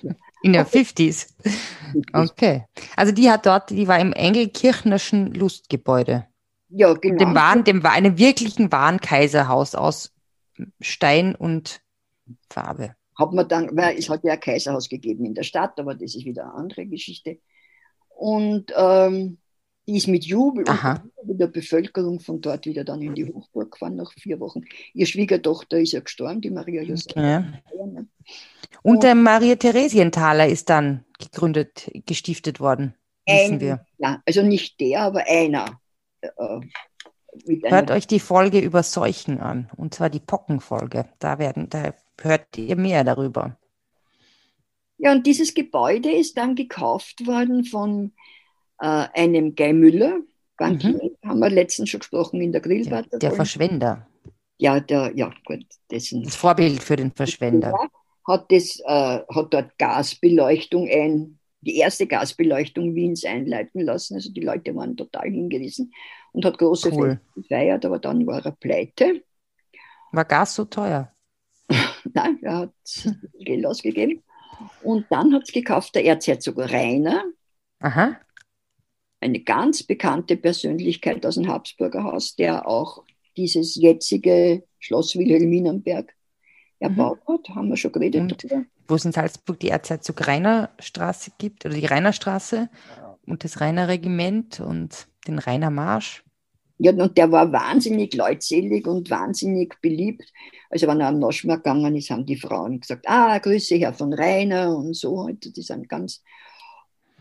In 0.43 0.53
der 0.53 0.67
50s. 0.67 1.33
Okay. 2.13 2.65
Also 2.95 3.11
die 3.11 3.29
hat 3.29 3.45
dort, 3.45 3.69
die 3.69 3.87
war 3.87 3.99
im 3.99 4.11
Engelkirchnerschen 4.11 5.33
Lustgebäude. 5.33 6.27
Ja, 6.71 6.93
genau. 6.93 7.17
Dem 7.17 7.35
waren, 7.35 7.63
dem 7.63 7.83
war 7.83 7.91
einem 7.91 8.17
wirklichen 8.17 8.71
wahren 8.71 8.99
Kaiserhaus 8.99 9.75
aus 9.75 10.13
Stein 10.79 11.35
und 11.35 11.81
Farbe. 12.49 12.95
Hat 13.17 13.33
man 13.33 13.47
dann, 13.47 13.75
weil 13.75 13.97
es 13.97 14.09
hat 14.09 14.23
ja 14.23 14.33
ein 14.33 14.39
Kaiserhaus 14.39 14.89
gegeben 14.89 15.25
in 15.25 15.33
der 15.33 15.43
Stadt, 15.43 15.79
aber 15.79 15.93
das 15.95 16.15
ist 16.15 16.25
wieder 16.25 16.43
eine 16.43 16.53
andere 16.53 16.85
Geschichte. 16.85 17.39
Und 18.09 18.71
ähm, 18.75 19.37
die 19.87 19.97
ist 19.97 20.07
mit 20.07 20.23
Jubel 20.23 20.63
und 20.67 21.39
der 21.39 21.47
Bevölkerung 21.47 22.19
von 22.19 22.39
dort 22.39 22.65
wieder 22.65 22.83
dann 22.83 23.01
in 23.01 23.15
die 23.15 23.25
Hochburg 23.25 23.71
gefahren 23.71 23.95
nach 23.95 24.11
vier 24.13 24.39
Wochen. 24.39 24.61
Ihr 24.93 25.05
Schwiegertochter 25.05 25.79
ist 25.79 25.91
ja 25.91 25.99
gestorben, 25.99 26.39
die 26.39 26.51
Maria. 26.51 26.83
Okay. 26.83 27.43
Und, 27.71 28.09
und 28.83 29.03
der 29.03 29.15
Maria 29.15 29.55
Theresienthaler 29.55 30.47
ist 30.47 30.69
dann 30.69 31.03
gegründet, 31.19 31.91
gestiftet 32.05 32.59
worden, 32.59 32.93
wissen 33.25 33.55
ein, 33.55 33.59
wir. 33.59 33.85
Ja, 33.97 34.21
also 34.25 34.43
nicht 34.43 34.79
der, 34.79 35.01
aber 35.01 35.25
einer. 35.27 35.80
Äh, 36.21 36.59
Hört 37.63 37.91
euch 37.91 38.07
die 38.07 38.19
Folge 38.19 38.59
über 38.59 38.83
Seuchen 38.83 39.39
an, 39.39 39.69
und 39.77 39.93
zwar 39.93 40.09
die 40.09 40.19
Pockenfolge. 40.19 41.05
Da, 41.19 41.39
werden, 41.39 41.69
da 41.69 41.93
hört 42.21 42.57
ihr 42.57 42.75
mehr 42.75 43.03
darüber. 43.03 43.57
Ja, 44.97 45.13
und 45.13 45.25
dieses 45.25 45.53
Gebäude 45.53 46.11
ist 46.11 46.37
dann 46.37 46.55
gekauft 46.55 47.25
worden 47.25 47.63
von 47.63 48.11
äh, 48.79 49.07
einem 49.13 49.55
Guy 49.55 49.73
Müller, 49.73 50.19
Bankier, 50.57 50.93
mhm. 50.93 51.27
haben 51.27 51.39
wir 51.39 51.49
letztens 51.49 51.89
schon 51.89 52.01
gesprochen 52.01 52.41
in 52.41 52.51
der 52.51 52.61
Grillbad. 52.61 53.11
Der, 53.11 53.19
der 53.19 53.31
Verschwender. 53.31 54.07
Ja, 54.57 54.79
der, 54.79 55.11
ja, 55.15 55.33
gut, 55.45 55.65
dessen. 55.89 56.23
Das 56.23 56.35
Vorbild 56.35 56.83
für 56.83 56.97
den 56.97 57.11
Verschwender. 57.11 57.73
Hat, 58.27 58.51
das, 58.51 58.79
äh, 58.85 59.19
hat 59.27 59.53
dort 59.53 59.77
Gasbeleuchtung 59.79 60.87
ein, 60.87 61.39
die 61.61 61.77
erste 61.77 62.07
Gasbeleuchtung 62.07 62.95
Wiens 62.95 63.23
einleiten 63.25 63.81
lassen. 63.81 64.15
Also 64.15 64.31
die 64.31 64.41
Leute 64.41 64.75
waren 64.75 64.97
total 64.97 65.29
hingerissen 65.29 65.93
und 66.31 66.45
hat 66.45 66.57
große 66.57 66.91
cool. 66.93 67.09
Feste 67.09 67.41
gefeiert, 67.41 67.85
aber 67.85 67.99
dann 67.99 68.25
war 68.25 68.45
er 68.45 68.51
pleite. 68.51 69.23
War 70.11 70.25
Gas 70.25 70.55
so 70.55 70.65
teuer? 70.65 71.11
Nein, 72.13 72.39
er 72.41 72.57
hat 72.57 72.73
Geld 73.39 73.65
ausgegeben. 73.65 74.23
Und 74.83 75.05
dann 75.09 75.33
hat 75.33 75.43
es 75.43 75.51
gekauft 75.51 75.95
der 75.95 76.05
Erzherzog 76.05 76.57
Rainer. 76.57 77.23
Aha 77.79 78.19
eine 79.21 79.39
ganz 79.39 79.83
bekannte 79.83 80.35
Persönlichkeit 80.35 81.25
aus 81.25 81.35
dem 81.35 81.47
Habsburger 81.47 82.03
Haus, 82.03 82.35
der 82.35 82.67
auch 82.67 83.03
dieses 83.37 83.75
jetzige 83.75 84.63
Schloss 84.79 85.15
Wilhelminenberg 85.15 86.13
erbaut 86.79 87.19
mhm. 87.27 87.33
hat, 87.33 87.49
haben 87.49 87.69
wir 87.69 87.77
schon 87.77 87.91
geredet 87.91 88.21
und 88.21 88.43
darüber. 88.43 88.65
Wo 88.91 88.95
es 88.95 89.05
in 89.05 89.13
Salzburg 89.13 89.57
die 89.61 89.69
Erzherzog 89.69 90.27
Rainer 90.27 90.69
Straße 90.77 91.31
gibt, 91.37 91.65
oder 91.65 91.75
die 91.75 91.85
Rainer 91.85 92.11
Straße 92.11 92.69
und 93.25 93.45
das 93.45 93.61
Rainer 93.61 93.87
Regiment 93.87 94.59
und 94.59 95.07
den 95.25 95.39
Rainer 95.39 95.69
Marsch. 95.69 96.25
Ja, 96.77 96.91
und 96.91 97.17
der 97.17 97.31
war 97.31 97.49
wahnsinnig 97.53 98.13
leutselig 98.15 98.85
und 98.87 99.09
wahnsinnig 99.09 99.79
beliebt. 99.81 100.33
Also 100.69 100.87
wenn 100.87 100.99
er 100.99 101.07
am 101.07 101.19
Noschmarkt 101.19 101.63
gegangen 101.63 101.95
ist, 101.95 102.09
haben 102.09 102.25
die 102.25 102.35
Frauen 102.35 102.81
gesagt, 102.81 103.07
ah, 103.07 103.37
Grüße 103.37 103.75
Herr 103.75 103.93
von 103.93 104.11
Rainer 104.11 104.75
und 104.75 104.93
so. 104.93 105.29
Die 105.29 105.61
sind 105.61 105.87
ganz 105.87 106.21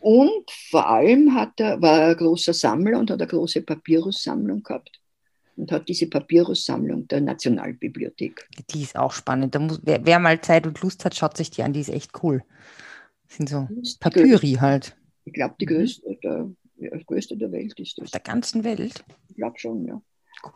und 0.01 0.51
vor 0.71 0.89
allem 0.89 1.35
hat 1.35 1.61
er, 1.61 1.81
war 1.81 2.01
er 2.01 2.09
ein 2.09 2.17
großer 2.17 2.53
Sammler 2.53 2.99
und 2.99 3.11
hat 3.13 3.21
eine 3.21 3.29
große 3.29 3.63
Papyrussammlung 3.63 4.65
gehabt 4.65 5.00
und 5.61 5.73
hat 5.73 5.89
diese 5.89 6.09
Papyrussammlung 6.09 7.07
der 7.09 7.21
Nationalbibliothek. 7.21 8.49
Die 8.71 8.83
ist 8.83 8.97
auch 8.97 9.13
spannend. 9.13 9.55
Da 9.55 9.59
muss, 9.59 9.81
wer, 9.83 10.05
wer, 10.07 10.19
mal 10.19 10.41
Zeit 10.41 10.67
und 10.67 10.81
Lust 10.81 11.05
hat, 11.05 11.15
schaut 11.15 11.37
sich 11.37 11.51
die 11.51 11.63
an. 11.63 11.73
Die 11.73 11.81
ist 11.81 11.91
echt 11.91 12.23
cool. 12.23 12.43
Das 13.29 13.37
sind 13.37 13.49
so 13.49 13.69
Papyri 14.01 14.55
halt. 14.55 14.97
Ich 15.25 15.35
glaube, 15.35 15.55
die 15.61 15.67
größte 15.67 16.19
der, 16.23 16.51
ja, 16.79 16.97
größte 17.07 17.37
der 17.37 17.53
Welt 17.53 17.79
ist 17.79 17.99
das. 17.99 18.11
Der 18.11 18.21
ganzen 18.21 18.65
Welt? 18.65 19.05
Ich 19.29 19.37
glaube 19.37 19.59
schon, 19.59 19.85
ja. 19.87 20.01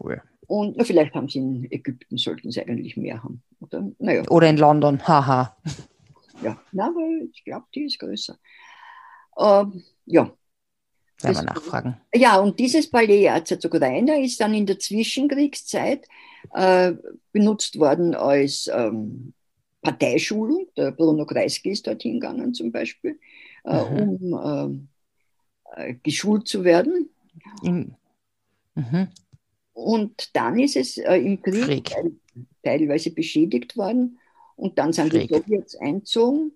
Cool. 0.01 0.23
Und 0.47 0.77
na, 0.77 0.85
vielleicht 0.85 1.15
haben 1.15 1.29
sie 1.29 1.39
in 1.39 1.71
Ägypten, 1.71 2.17
sollten 2.17 2.51
sie 2.51 2.63
eigentlich 2.63 2.97
mehr 2.97 3.23
haben. 3.23 3.43
Oder, 3.61 3.91
naja. 3.99 4.23
Oder 4.31 4.49
in 4.49 4.57
London, 4.57 5.07
haha. 5.07 5.57
ja, 6.43 6.59
na, 6.73 6.87
aber 6.87 7.07
ich 7.31 7.45
glaube, 7.45 7.67
die 7.75 7.85
ist 7.85 7.99
größer. 7.99 8.39
Ähm, 9.39 9.85
ja. 10.07 10.33
Werden 11.25 11.47
wir 11.47 11.55
nachfragen. 11.55 11.97
Ja, 12.15 12.39
und 12.39 12.59
dieses 12.59 12.91
Palais 12.91 13.25
Erzherzog 13.25 13.81
Rainer 13.81 14.21
ist 14.21 14.41
dann 14.41 14.55
in 14.55 14.67
der 14.67 14.79
Zwischenkriegszeit 14.79 16.07
äh, 16.53 16.93
benutzt 17.33 17.79
worden 17.79 18.15
als 18.15 18.71
ähm, 18.73 19.33
Parteischulung. 19.83 20.69
Der 20.77 20.93
Bruno 20.93 21.27
Kreisky 21.27 21.71
ist 21.71 21.87
dorthin 21.87 22.21
gegangen 22.21 22.55
zum 22.55 22.73
Beispiel, 22.73 23.19
äh, 23.65 23.77
um 23.77 24.89
äh, 25.77 25.91
äh 25.91 25.95
geschult 26.03 26.49
zu 26.49 26.65
werden. 26.65 27.11
Mhm. 27.63 27.97
Und 29.73 30.37
dann 30.37 30.59
ist 30.59 30.77
es 30.77 30.99
äh, 30.99 31.17
im 31.17 31.41
Krieg 31.43 31.85
teil, 31.85 32.13
teilweise 32.63 33.11
beschädigt 33.11 33.77
worden. 33.77 34.19
Und 34.57 34.79
dann 34.79 34.93
sind 34.93 35.11
Schräg. 35.11 35.29
die 35.29 35.35
Sowjets 35.35 35.77
einzogen 35.77 36.53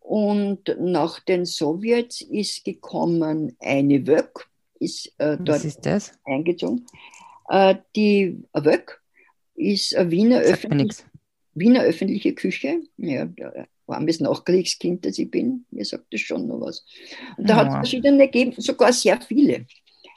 und 0.00 0.76
nach 0.78 1.20
den 1.20 1.46
Sowjets 1.46 2.20
ist 2.20 2.64
gekommen 2.64 3.56
eine 3.60 4.06
Wök, 4.06 4.48
ist 4.78 5.12
äh, 5.18 5.36
dort 5.38 5.64
ist 5.64 5.86
das? 5.86 6.12
eingezogen. 6.24 6.86
Äh, 7.48 7.76
die 7.94 8.42
Wök 8.52 9.02
ist 9.54 9.94
eine 9.94 10.10
Wiener, 10.10 10.40
öffentlich, 10.40 10.96
Wiener 11.54 11.82
öffentliche 11.82 12.34
Küche. 12.34 12.80
Ja, 12.96 13.28
war 13.86 13.98
ein 13.98 14.06
bisschen 14.06 14.26
auch 14.26 14.44
Kriegskind, 14.44 15.04
dass 15.04 15.18
ich 15.18 15.30
bin. 15.30 15.66
Mir 15.70 15.84
sagt 15.84 16.12
das 16.12 16.20
schon 16.20 16.46
noch 16.46 16.60
was. 16.60 16.84
Und 17.36 17.48
da 17.48 17.54
ja. 17.54 17.56
hat 17.58 17.68
es 17.68 17.74
verschiedene 17.74 18.26
gegeben, 18.26 18.54
sogar 18.56 18.92
sehr 18.92 19.20
viele. 19.20 19.66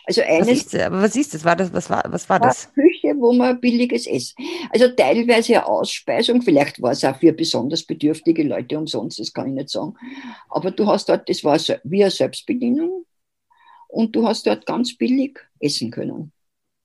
Also 0.05 0.21
eines, 0.21 0.47
was 0.47 0.73
ist, 0.73 0.75
aber 0.75 1.01
was 1.01 1.15
ist 1.15 1.33
das? 1.33 1.45
War 1.45 1.55
das 1.55 1.71
was 1.71 1.89
war, 1.89 2.03
was 2.09 2.29
war 2.29 2.39
das? 2.39 2.73
Küche, 2.73 3.15
wo 3.17 3.31
man 3.31 3.59
billiges 3.61 4.05
Essen. 4.05 4.35
Also 4.71 4.89
teilweise 4.89 5.65
Ausspeisung, 5.65 6.41
vielleicht 6.41 6.81
war 6.81 6.91
es 6.91 7.05
auch 7.05 7.17
für 7.17 7.31
besonders 7.31 7.83
bedürftige 7.83 8.43
Leute 8.43 8.77
umsonst, 8.77 9.19
das 9.19 9.31
kann 9.31 9.47
ich 9.47 9.53
nicht 9.53 9.69
sagen. 9.69 9.93
Aber 10.49 10.71
du 10.71 10.87
hast 10.87 11.07
dort, 11.07 11.29
das 11.29 11.43
war 11.43 11.57
wie 11.83 12.03
eine 12.03 12.11
Selbstbedienung 12.11 13.05
und 13.87 14.15
du 14.15 14.27
hast 14.27 14.45
dort 14.45 14.65
ganz 14.65 14.97
billig 14.97 15.39
essen 15.59 15.89
können. 15.89 16.33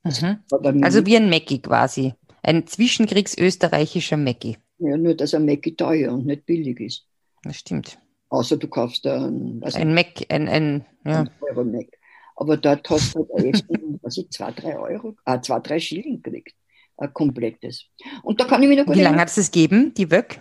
Mhm. 0.05 0.85
Also 0.85 1.05
wie 1.05 1.17
ein 1.17 1.29
Mäcki 1.29 1.59
quasi. 1.59 2.15
Ein 2.43 2.67
zwischenkriegsösterreichischer 2.67 4.17
Mäcki. 4.17 4.59
Ja, 4.79 4.97
nur 4.97 5.15
dass 5.15 5.35
ein 5.35 5.45
Mäcki 5.45 5.75
teuer 5.75 6.13
und 6.13 6.27
nicht 6.27 6.47
billig 6.47 6.79
ist. 6.79 7.07
Das 7.43 7.57
stimmt. 7.57 7.99
Außer 8.31 8.57
du 8.57 8.69
kaufst 8.69 9.07
ein, 9.07 9.61
ein 9.63 9.95
Mac, 9.95 10.25
ein, 10.29 10.49
ein, 10.49 10.85
ja. 11.05 11.21
ein 11.21 11.31
Euro 11.41 11.65
Mac. 11.65 11.98
Aber 12.41 12.57
dort 12.57 12.89
hast 12.89 13.17
du 13.17 13.29
halt 13.35 13.55
Essen, 13.55 13.99
was 14.01 14.17
ich, 14.17 14.31
zwei, 14.31 14.53
drei 14.53 14.79
Euro, 14.79 15.17
äh, 15.25 15.41
zwei, 15.41 15.59
drei 15.59 15.81
Schilling 15.81 16.23
gekriegt. 16.23 16.55
Ein 16.97 17.13
komplettes. 17.13 17.87
Und 18.23 18.41
da 18.41 18.45
kann 18.45 18.63
ich 18.63 18.69
mich 18.69 18.79
noch 18.79 18.95
Wie 18.95 19.03
lange 19.03 19.21
hat 19.21 19.29
es 19.29 19.35
das 19.35 19.51
gegeben, 19.51 19.93
die 19.95 20.11
Wöck? 20.11 20.41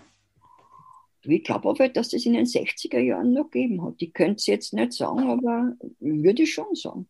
ich 1.24 1.44
glaube 1.44 1.68
aber, 1.68 1.90
dass 1.90 2.10
das 2.10 2.26
in 2.26 2.34
den 2.34 2.46
60er 2.46 3.00
Jahren 3.00 3.34
noch 3.34 3.50
gegeben 3.50 3.84
hat. 3.84 3.96
Ich 3.98 4.14
könnte 4.14 4.36
es 4.36 4.46
jetzt 4.46 4.74
nicht 4.74 4.94
sagen, 4.94 5.28
aber 5.28 5.74
würde 6.00 6.44
ich 6.44 6.54
schon 6.54 6.74
sagen. 6.74 7.08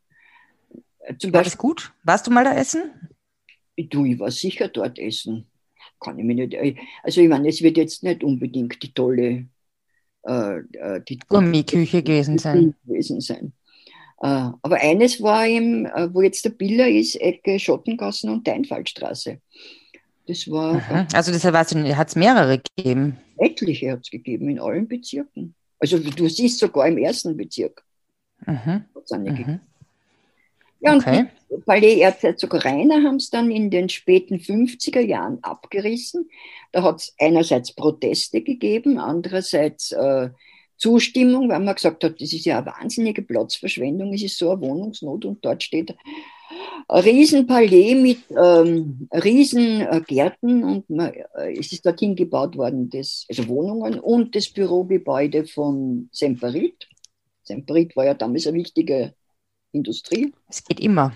Zum 1.19 1.33
war 1.33 1.43
das 1.43 1.57
gut? 1.57 1.93
Warst 2.03 2.25
du 2.25 2.31
mal 2.31 2.45
da 2.45 2.55
essen? 2.55 2.91
Du, 3.77 4.05
ich 4.05 4.17
war 4.17 4.31
sicher 4.31 4.69
dort 4.69 4.97
essen. 4.97 5.47
Kann 5.99 6.17
ich 6.17 6.25
mir 6.25 6.33
nicht. 6.33 6.53
Äh, 6.53 6.75
also, 7.03 7.21
ich 7.21 7.29
meine, 7.29 7.49
es 7.49 7.61
wird 7.61 7.77
jetzt 7.77 8.03
nicht 8.03 8.23
unbedingt 8.23 8.81
die 8.81 8.93
tolle 8.93 9.47
äh, 10.23 10.57
äh 10.57 11.01
die 11.07 11.19
Gourmetküche 11.19 12.01
gewesen 12.01 12.37
sein. 12.37 12.73
Gewesen 12.85 13.21
sein. 13.21 13.53
Äh, 14.21 14.49
aber 14.61 14.77
eines 14.77 15.21
war 15.21 15.45
eben, 15.45 15.85
äh, 15.85 16.13
wo 16.13 16.21
jetzt 16.21 16.43
der 16.45 16.49
Biller 16.49 16.87
ist, 16.87 17.15
Ecke 17.15 17.59
Schottengassen 17.59 18.29
und 18.29 18.47
Deinfallstraße. 18.47 19.39
Das 20.27 20.49
war. 20.49 20.73
Mhm. 20.73 21.07
Also, 21.13 21.31
das 21.31 21.43
hat 21.45 22.07
es 22.07 22.15
mehrere 22.15 22.59
gegeben. 22.59 23.17
Etliche 23.37 23.91
hat 23.91 24.01
es 24.03 24.09
gegeben 24.09 24.49
in 24.49 24.59
allen 24.59 24.87
Bezirken. 24.87 25.55
Also, 25.79 25.99
du 25.99 26.27
siehst 26.27 26.59
sogar 26.59 26.87
im 26.87 26.97
ersten 26.97 27.37
Bezirk. 27.37 27.83
Mhm. 28.45 28.85
Mhm. 29.11 29.59
Ja, 30.79 30.93
und 30.93 31.07
okay. 31.07 31.25
die 31.49 31.61
Palais 31.65 31.99
Erzherzog 31.99 32.65
Rainer 32.65 33.03
haben 33.03 33.15
es 33.15 33.29
dann 33.29 33.49
in 33.49 33.71
den 33.71 33.89
späten 33.89 34.35
50er 34.35 34.99
Jahren 34.99 35.39
abgerissen. 35.43 36.29
Da 36.71 36.83
hat 36.83 36.97
es 36.97 37.15
einerseits 37.19 37.73
Proteste 37.73 38.41
gegeben, 38.41 38.99
andererseits 38.99 39.91
äh, 39.91 40.29
Zustimmung, 40.77 41.49
weil 41.49 41.59
man 41.59 41.75
gesagt 41.75 42.03
hat, 42.03 42.21
das 42.21 42.33
ist 42.33 42.45
ja 42.45 42.59
eine 42.59 42.67
wahnsinnige 42.67 43.21
Platzverschwendung, 43.21 44.13
es 44.13 44.23
ist 44.23 44.37
so 44.37 44.51
eine 44.51 44.61
Wohnungsnot 44.61 45.25
und 45.25 45.43
dort 45.43 45.63
steht 45.63 45.95
ein 46.87 47.03
Riesenpalais 47.03 47.95
mit 47.95 48.19
ähm, 48.29 49.09
Riesengärten 49.11 50.63
und 50.63 50.89
man, 50.89 51.11
äh, 51.35 51.57
es 51.57 51.71
ist 51.71 51.85
dorthin 51.85 52.15
gebaut 52.15 52.55
worden, 52.55 52.89
das, 52.89 53.25
also 53.29 53.47
Wohnungen 53.47 53.99
und 53.99 54.35
das 54.35 54.49
Bürogebäude 54.49 55.45
von 55.45 56.09
Semperit. 56.11 56.87
Semperit 57.43 57.95
war 57.95 58.05
ja 58.05 58.13
damals 58.13 58.47
eine 58.47 58.57
wichtige 58.57 59.13
Industrie. 59.71 60.33
Es 60.47 60.63
geht 60.63 60.79
immer. 60.79 61.13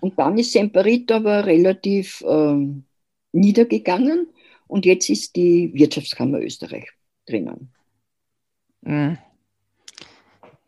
Und 0.00 0.18
dann 0.18 0.38
ist 0.38 0.52
Semperit 0.52 1.10
aber 1.12 1.46
relativ 1.46 2.24
ähm, 2.26 2.84
niedergegangen 3.32 4.28
und 4.66 4.86
jetzt 4.86 5.08
ist 5.08 5.36
die 5.36 5.72
Wirtschaftskammer 5.74 6.40
Österreich 6.40 6.88
drinnen. 7.26 7.72
Mhm. 8.82 9.18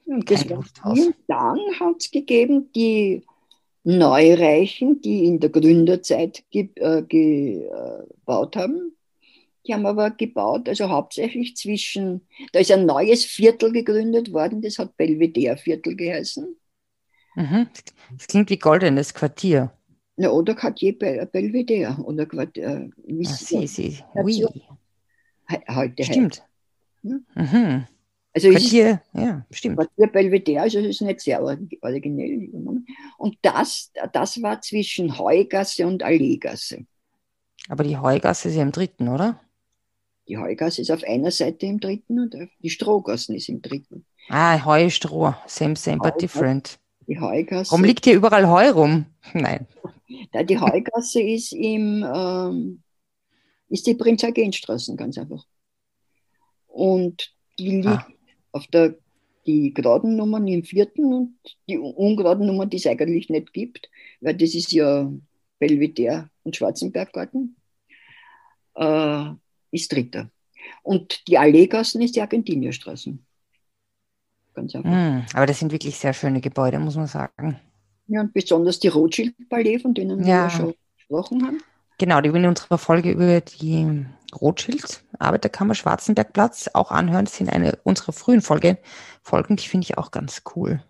Dann 0.06 1.58
hat 1.78 1.96
es 1.98 2.10
gegeben 2.10 2.72
die 2.72 3.24
Neureichen, 3.84 5.00
die 5.00 5.24
in 5.24 5.40
der 5.40 5.50
Gründerzeit 5.50 6.42
ge, 6.50 6.70
äh, 6.74 7.02
gebaut 7.02 8.56
haben. 8.56 8.96
Die 9.66 9.74
haben 9.74 9.86
aber 9.86 10.10
gebaut, 10.10 10.68
also 10.68 10.88
hauptsächlich 10.88 11.56
zwischen, 11.56 12.26
da 12.52 12.60
ist 12.60 12.72
ein 12.72 12.86
neues 12.86 13.24
Viertel 13.24 13.72
gegründet 13.72 14.32
worden, 14.32 14.62
das 14.62 14.78
hat 14.78 14.96
Belvedere 14.96 15.56
Viertel 15.56 15.94
geheißen. 15.94 16.56
Mhm. 17.36 17.68
Das 18.16 18.26
klingt 18.26 18.50
wie 18.50 18.58
goldenes 18.58 19.14
Quartier. 19.14 19.72
Ja, 20.16 20.30
oder 20.30 20.54
Quartier 20.54 20.98
Belvedere. 20.98 21.96
Oder 22.02 22.26
Quartier, 22.26 22.90
wie 23.06 23.26
ah, 23.26 23.30
sie, 23.30 23.66
sie. 23.66 23.98
Oui. 24.14 24.44
Heute 25.68 26.04
Stimmt. 26.04 26.42
Hm? 27.02 27.24
Mhm. 27.34 27.86
Also 28.32 28.50
Quartier, 28.50 29.02
ist, 29.12 29.20
ja, 29.20 29.44
stimmt. 29.50 29.76
Quartier 29.76 30.06
Belvedere, 30.06 30.62
also 30.62 30.78
es 30.78 30.86
ist 30.86 31.00
nicht 31.00 31.20
sehr 31.20 31.42
originell. 31.42 32.48
Und 33.18 33.38
das, 33.42 33.90
das 34.12 34.40
war 34.40 34.60
zwischen 34.60 35.18
Heugasse 35.18 35.86
und 35.86 36.02
Alleegasse. 36.04 36.86
Aber 37.68 37.82
die 37.82 37.98
Heugasse 37.98 38.48
ist 38.48 38.54
ja 38.54 38.62
im 38.62 38.72
dritten, 38.72 39.08
oder? 39.08 39.40
Die 40.28 40.38
Heugasse 40.38 40.80
ist 40.80 40.92
auf 40.92 41.02
einer 41.02 41.32
Seite 41.32 41.66
im 41.66 41.80
dritten 41.80 42.20
und 42.20 42.36
die 42.60 42.70
Strohgassen 42.70 43.34
ist 43.34 43.48
im 43.48 43.62
dritten. 43.62 44.06
Ah, 44.28 44.64
Heu, 44.64 44.88
Stroh, 44.90 45.34
same, 45.46 45.74
same, 45.74 45.98
but 45.98 46.22
different. 46.22 46.78
Die 47.08 47.18
Heugasse. 47.18 47.72
Warum 47.72 47.84
liegt 47.84 48.04
hier 48.04 48.14
überall 48.14 48.48
Heu 48.48 48.70
rum? 48.70 49.06
Nein. 49.34 49.66
Die 50.48 50.58
Heugasse 50.58 51.20
ist 51.20 51.52
im, 51.52 52.04
ähm, 52.04 52.82
ist 53.68 53.86
die 53.86 53.94
Prinz-Eugen-Straßen, 53.94 54.96
ganz 54.96 55.16
einfach. 55.18 55.44
Und 56.66 57.32
die 57.58 57.80
liegt 57.80 57.86
ah 57.86 58.06
auf 58.52 58.66
der, 58.68 58.96
die 59.46 59.72
geraden 59.72 60.16
Nummern 60.16 60.46
im 60.48 60.64
vierten 60.64 61.12
und 61.12 61.36
die 61.68 61.78
ungeraden 61.78 62.46
Nummern, 62.46 62.70
die 62.70 62.76
es 62.76 62.86
eigentlich 62.86 63.28
nicht 63.30 63.52
gibt, 63.52 63.88
weil 64.20 64.36
das 64.36 64.54
ist 64.54 64.72
ja 64.72 65.10
Belvedere 65.58 66.30
und 66.42 66.56
Schwarzenberggarten, 66.56 67.56
äh, 68.74 69.30
ist 69.70 69.92
dritter. 69.92 70.30
Und 70.82 71.26
die 71.28 71.38
Alleegassen 71.38 72.02
ist 72.02 72.16
die 72.16 72.20
Argentinierstraßen. 72.20 73.24
Ganz 74.54 74.74
einfach. 74.74 74.90
Mm, 74.90 75.26
aber 75.34 75.46
das 75.46 75.58
sind 75.58 75.72
wirklich 75.72 75.96
sehr 75.96 76.12
schöne 76.12 76.40
Gebäude, 76.40 76.78
muss 76.78 76.96
man 76.96 77.06
sagen. 77.06 77.58
Ja, 78.08 78.22
und 78.22 78.32
besonders 78.32 78.80
die 78.80 78.88
Rothschild-Palais, 78.88 79.78
von 79.78 79.94
denen 79.94 80.24
ja. 80.24 80.44
wir 80.44 80.50
schon 80.50 80.74
gesprochen 80.96 81.46
haben. 81.46 81.62
Genau, 81.98 82.20
die 82.20 82.32
wir 82.32 82.40
in 82.40 82.46
unserer 82.46 82.78
Folge 82.78 83.12
über 83.12 83.40
die 83.40 84.04
Rothschild, 84.34 85.04
Arbeiterkammer, 85.18 85.74
Schwarzenbergplatz 85.74 86.70
auch 86.74 86.90
anhören. 86.90 87.24
Das 87.24 87.36
sind 87.36 87.50
eine 87.50 87.78
unserer 87.84 88.12
frühen 88.12 88.42
Folge, 88.42 88.78
Folgen, 89.22 89.56
die 89.56 89.68
finde 89.68 89.84
ich 89.84 89.98
auch 89.98 90.10
ganz 90.10 90.42
cool. 90.54 90.82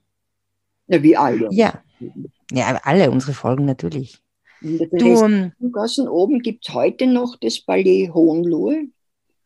Ja, 0.86 1.02
wie 1.02 1.16
alle. 1.16 1.48
Ja, 1.52 1.82
ja 2.52 2.80
alle 2.82 3.10
unsere 3.10 3.32
Folgen 3.32 3.64
natürlich. 3.64 4.20
Du, 4.60 5.24
ähm, 5.24 5.52
Gassen 5.72 6.08
oben 6.08 6.40
gibt 6.40 6.68
es 6.68 6.74
heute 6.74 7.06
noch 7.06 7.36
das 7.40 7.60
Palais 7.60 8.10
Hohenlohe. 8.12 8.88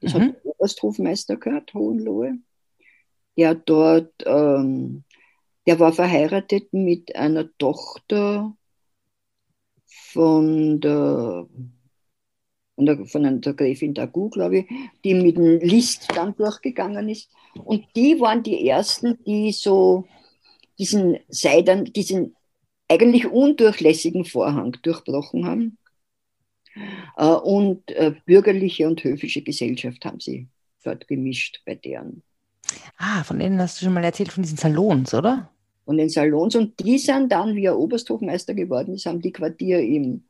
Das 0.00 0.14
mhm. 0.14 0.20
hat 0.20 0.44
der 0.44 0.46
Obersthofmeister 0.46 1.37
gehört, 1.37 1.72
Hohenlohe. 1.74 2.38
Der 3.37 3.54
dort, 3.54 4.12
ähm, 4.26 5.04
der 5.66 5.78
war 5.78 5.92
verheiratet 5.92 6.72
mit 6.72 7.14
einer 7.14 7.48
Tochter 7.59 8.57
von 9.87 10.80
der 10.80 11.46
von 12.74 12.87
der, 12.87 13.04
von 13.06 13.40
der 13.40 13.54
Gräfin 13.54 13.94
Dagu, 13.94 14.28
glaube 14.30 14.58
ich, 14.58 14.66
die 15.04 15.14
mit 15.14 15.37
dem 15.37 15.60
List 15.60 16.08
dann 16.14 16.34
durchgegangen 16.37 17.08
ist. 17.08 17.30
Und 17.64 17.84
die 17.94 18.20
waren 18.20 18.42
die 18.42 18.68
ersten, 18.68 19.18
die 19.24 19.52
so 19.52 20.06
diesen 20.78 21.18
Seidern, 21.28 21.84
diesen 21.84 22.34
eigentlich 22.88 23.26
undurchlässigen 23.26 24.24
Vorhang 24.24 24.76
durchbrochen 24.82 25.46
haben. 25.46 25.78
Äh, 27.16 27.26
und 27.26 27.90
äh, 27.92 28.14
bürgerliche 28.26 28.88
und 28.88 29.02
höfische 29.04 29.42
Gesellschaft 29.42 30.04
haben 30.04 30.20
sie 30.20 30.48
dort 30.82 31.06
gemischt 31.06 31.62
bei 31.64 31.76
deren. 31.76 32.22
Ah, 32.96 33.22
von 33.22 33.38
denen 33.38 33.60
hast 33.60 33.80
du 33.80 33.84
schon 33.84 33.94
mal 33.94 34.04
erzählt, 34.04 34.32
von 34.32 34.42
diesen 34.42 34.58
Salons, 34.58 35.14
oder? 35.14 35.50
Von 35.84 35.96
den 35.96 36.08
Salons. 36.08 36.56
Und 36.56 36.80
die 36.80 36.98
sind 36.98 37.30
dann, 37.30 37.54
wie 37.54 37.66
er 37.66 37.78
Obersthofmeister 37.78 38.54
geworden 38.54 38.94
ist, 38.94 39.06
haben 39.06 39.20
die 39.20 39.32
Quartier 39.32 39.80
im 39.80 40.24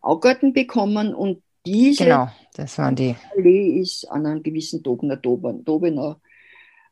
Augarten 0.00 0.52
bekommen 0.52 1.14
und 1.14 1.42
diese 1.64 2.04
genau, 2.04 2.28
das 2.54 2.76
waren 2.78 2.96
die. 2.96 3.14
Allee 3.36 3.80
ist 3.80 4.04
an 4.10 4.26
einen 4.26 4.42
gewissen 4.42 4.82
Dobener, 4.82 5.16
Dobener 5.16 6.20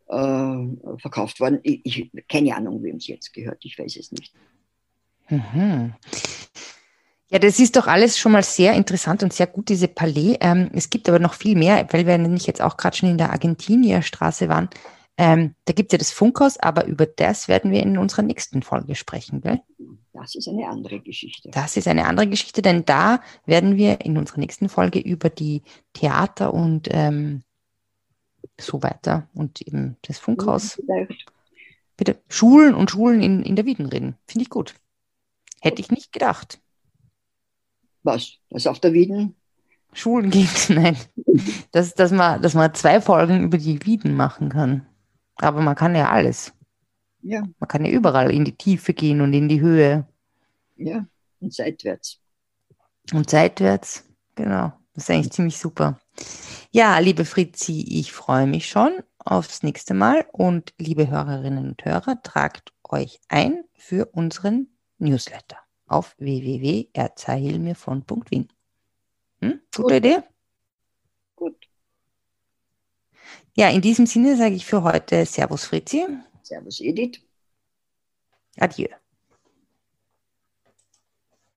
äh, 0.08 0.98
verkauft 0.98 1.40
worden. 1.40 1.60
Ich, 1.62 1.80
ich, 1.84 2.10
keine 2.28 2.54
Ahnung, 2.54 2.82
wem 2.82 2.96
es 2.96 3.06
jetzt 3.06 3.32
gehört, 3.32 3.64
ich 3.64 3.78
weiß 3.78 3.96
es 3.96 4.12
nicht. 4.12 4.32
Mhm. 5.28 5.94
Ja, 7.28 7.38
das 7.38 7.60
ist 7.60 7.76
doch 7.76 7.86
alles 7.86 8.18
schon 8.18 8.32
mal 8.32 8.42
sehr 8.42 8.72
interessant 8.74 9.22
und 9.22 9.32
sehr 9.32 9.46
gut, 9.46 9.68
diese 9.68 9.86
Palais. 9.86 10.36
Ähm, 10.40 10.70
es 10.74 10.90
gibt 10.90 11.08
aber 11.08 11.20
noch 11.20 11.34
viel 11.34 11.56
mehr, 11.56 11.86
weil 11.92 12.04
wir 12.04 12.18
nämlich 12.18 12.46
jetzt 12.46 12.60
auch 12.60 12.76
gerade 12.76 12.96
schon 12.96 13.08
in 13.08 13.18
der 13.18 13.30
Argentinierstraße 13.30 14.48
waren. 14.48 14.68
Ähm, 15.16 15.54
da 15.66 15.72
gibt 15.72 15.90
es 15.90 15.92
ja 15.92 15.98
das 15.98 16.12
Funkhaus, 16.12 16.56
aber 16.58 16.86
über 16.86 17.06
das 17.06 17.48
werden 17.48 17.70
wir 17.70 17.82
in 17.82 17.98
unserer 17.98 18.22
nächsten 18.22 18.62
Folge 18.62 18.94
sprechen, 18.94 19.42
gell? 19.42 19.60
Das 20.12 20.34
ist 20.34 20.48
eine 20.48 20.68
andere 20.68 21.00
Geschichte. 21.00 21.50
Das 21.50 21.76
ist 21.76 21.88
eine 21.88 22.06
andere 22.06 22.26
Geschichte, 22.26 22.62
denn 22.62 22.84
da 22.84 23.20
werden 23.46 23.76
wir 23.76 24.00
in 24.00 24.18
unserer 24.18 24.38
nächsten 24.38 24.68
Folge 24.68 24.98
über 24.98 25.30
die 25.30 25.62
Theater 25.92 26.52
und 26.52 26.88
ähm, 26.90 27.42
so 28.58 28.82
weiter 28.82 29.28
und 29.34 29.60
eben 29.62 29.96
das 30.02 30.18
Funkhaus. 30.18 30.80
Bitte 31.96 32.20
Schulen 32.28 32.74
und 32.74 32.90
Schulen 32.90 33.22
in, 33.22 33.42
in 33.42 33.56
der 33.56 33.66
Wieden 33.66 33.86
reden. 33.86 34.16
Finde 34.26 34.44
ich 34.44 34.50
gut. 34.50 34.74
Hätte 35.60 35.80
ich 35.80 35.90
nicht 35.90 36.12
gedacht. 36.12 36.60
Was? 38.02 38.38
Was 38.48 38.66
auf 38.66 38.80
der 38.80 38.92
Wieden? 38.92 39.36
Schulen 39.92 40.30
gibt, 40.30 40.70
nein. 40.70 40.96
Dass, 41.72 41.94
dass, 41.94 42.10
man, 42.10 42.40
dass 42.42 42.54
man 42.54 42.72
zwei 42.74 43.00
Folgen 43.00 43.44
über 43.44 43.58
die 43.58 43.84
Wieden 43.84 44.14
machen 44.14 44.48
kann. 44.48 44.86
Aber 45.40 45.62
man 45.62 45.74
kann 45.74 45.94
ja 45.94 46.10
alles. 46.10 46.52
Ja. 47.22 47.42
Man 47.58 47.68
kann 47.68 47.84
ja 47.84 47.90
überall 47.90 48.30
in 48.30 48.44
die 48.44 48.56
Tiefe 48.56 48.94
gehen 48.94 49.20
und 49.20 49.32
in 49.32 49.48
die 49.48 49.60
Höhe. 49.60 50.06
Ja, 50.76 51.04
und 51.40 51.52
seitwärts. 51.52 52.20
Und 53.12 53.28
seitwärts, 53.28 54.04
genau. 54.34 54.72
Das 54.94 55.04
ist 55.04 55.10
eigentlich 55.10 55.32
ziemlich 55.32 55.58
super. 55.58 55.98
Ja, 56.70 56.98
liebe 56.98 57.24
Fritzi, 57.24 57.84
ich 57.88 58.12
freue 58.12 58.46
mich 58.46 58.68
schon 58.68 58.92
aufs 59.18 59.62
nächste 59.62 59.94
Mal 59.94 60.26
und 60.32 60.74
liebe 60.78 61.08
Hörerinnen 61.08 61.70
und 61.70 61.82
Hörer, 61.84 62.22
tragt 62.22 62.72
euch 62.84 63.20
ein 63.28 63.64
für 63.74 64.06
unseren 64.06 64.68
Newsletter 64.98 65.58
auf 65.86 66.14
www.erzählmirvon.wien. 66.18 68.48
Hm? 69.40 69.60
Gute 69.74 69.96
Idee? 69.96 70.18
Gut. 71.34 71.56
Ja, 73.56 73.68
in 73.70 73.80
diesem 73.80 74.06
Sinne 74.06 74.36
sage 74.36 74.54
ich 74.54 74.64
für 74.64 74.82
heute 74.82 75.26
Servus 75.26 75.64
Fritzi. 75.64 76.06
Servus 76.42 76.80
Edith. 76.80 77.20
Adieu. 78.58 78.88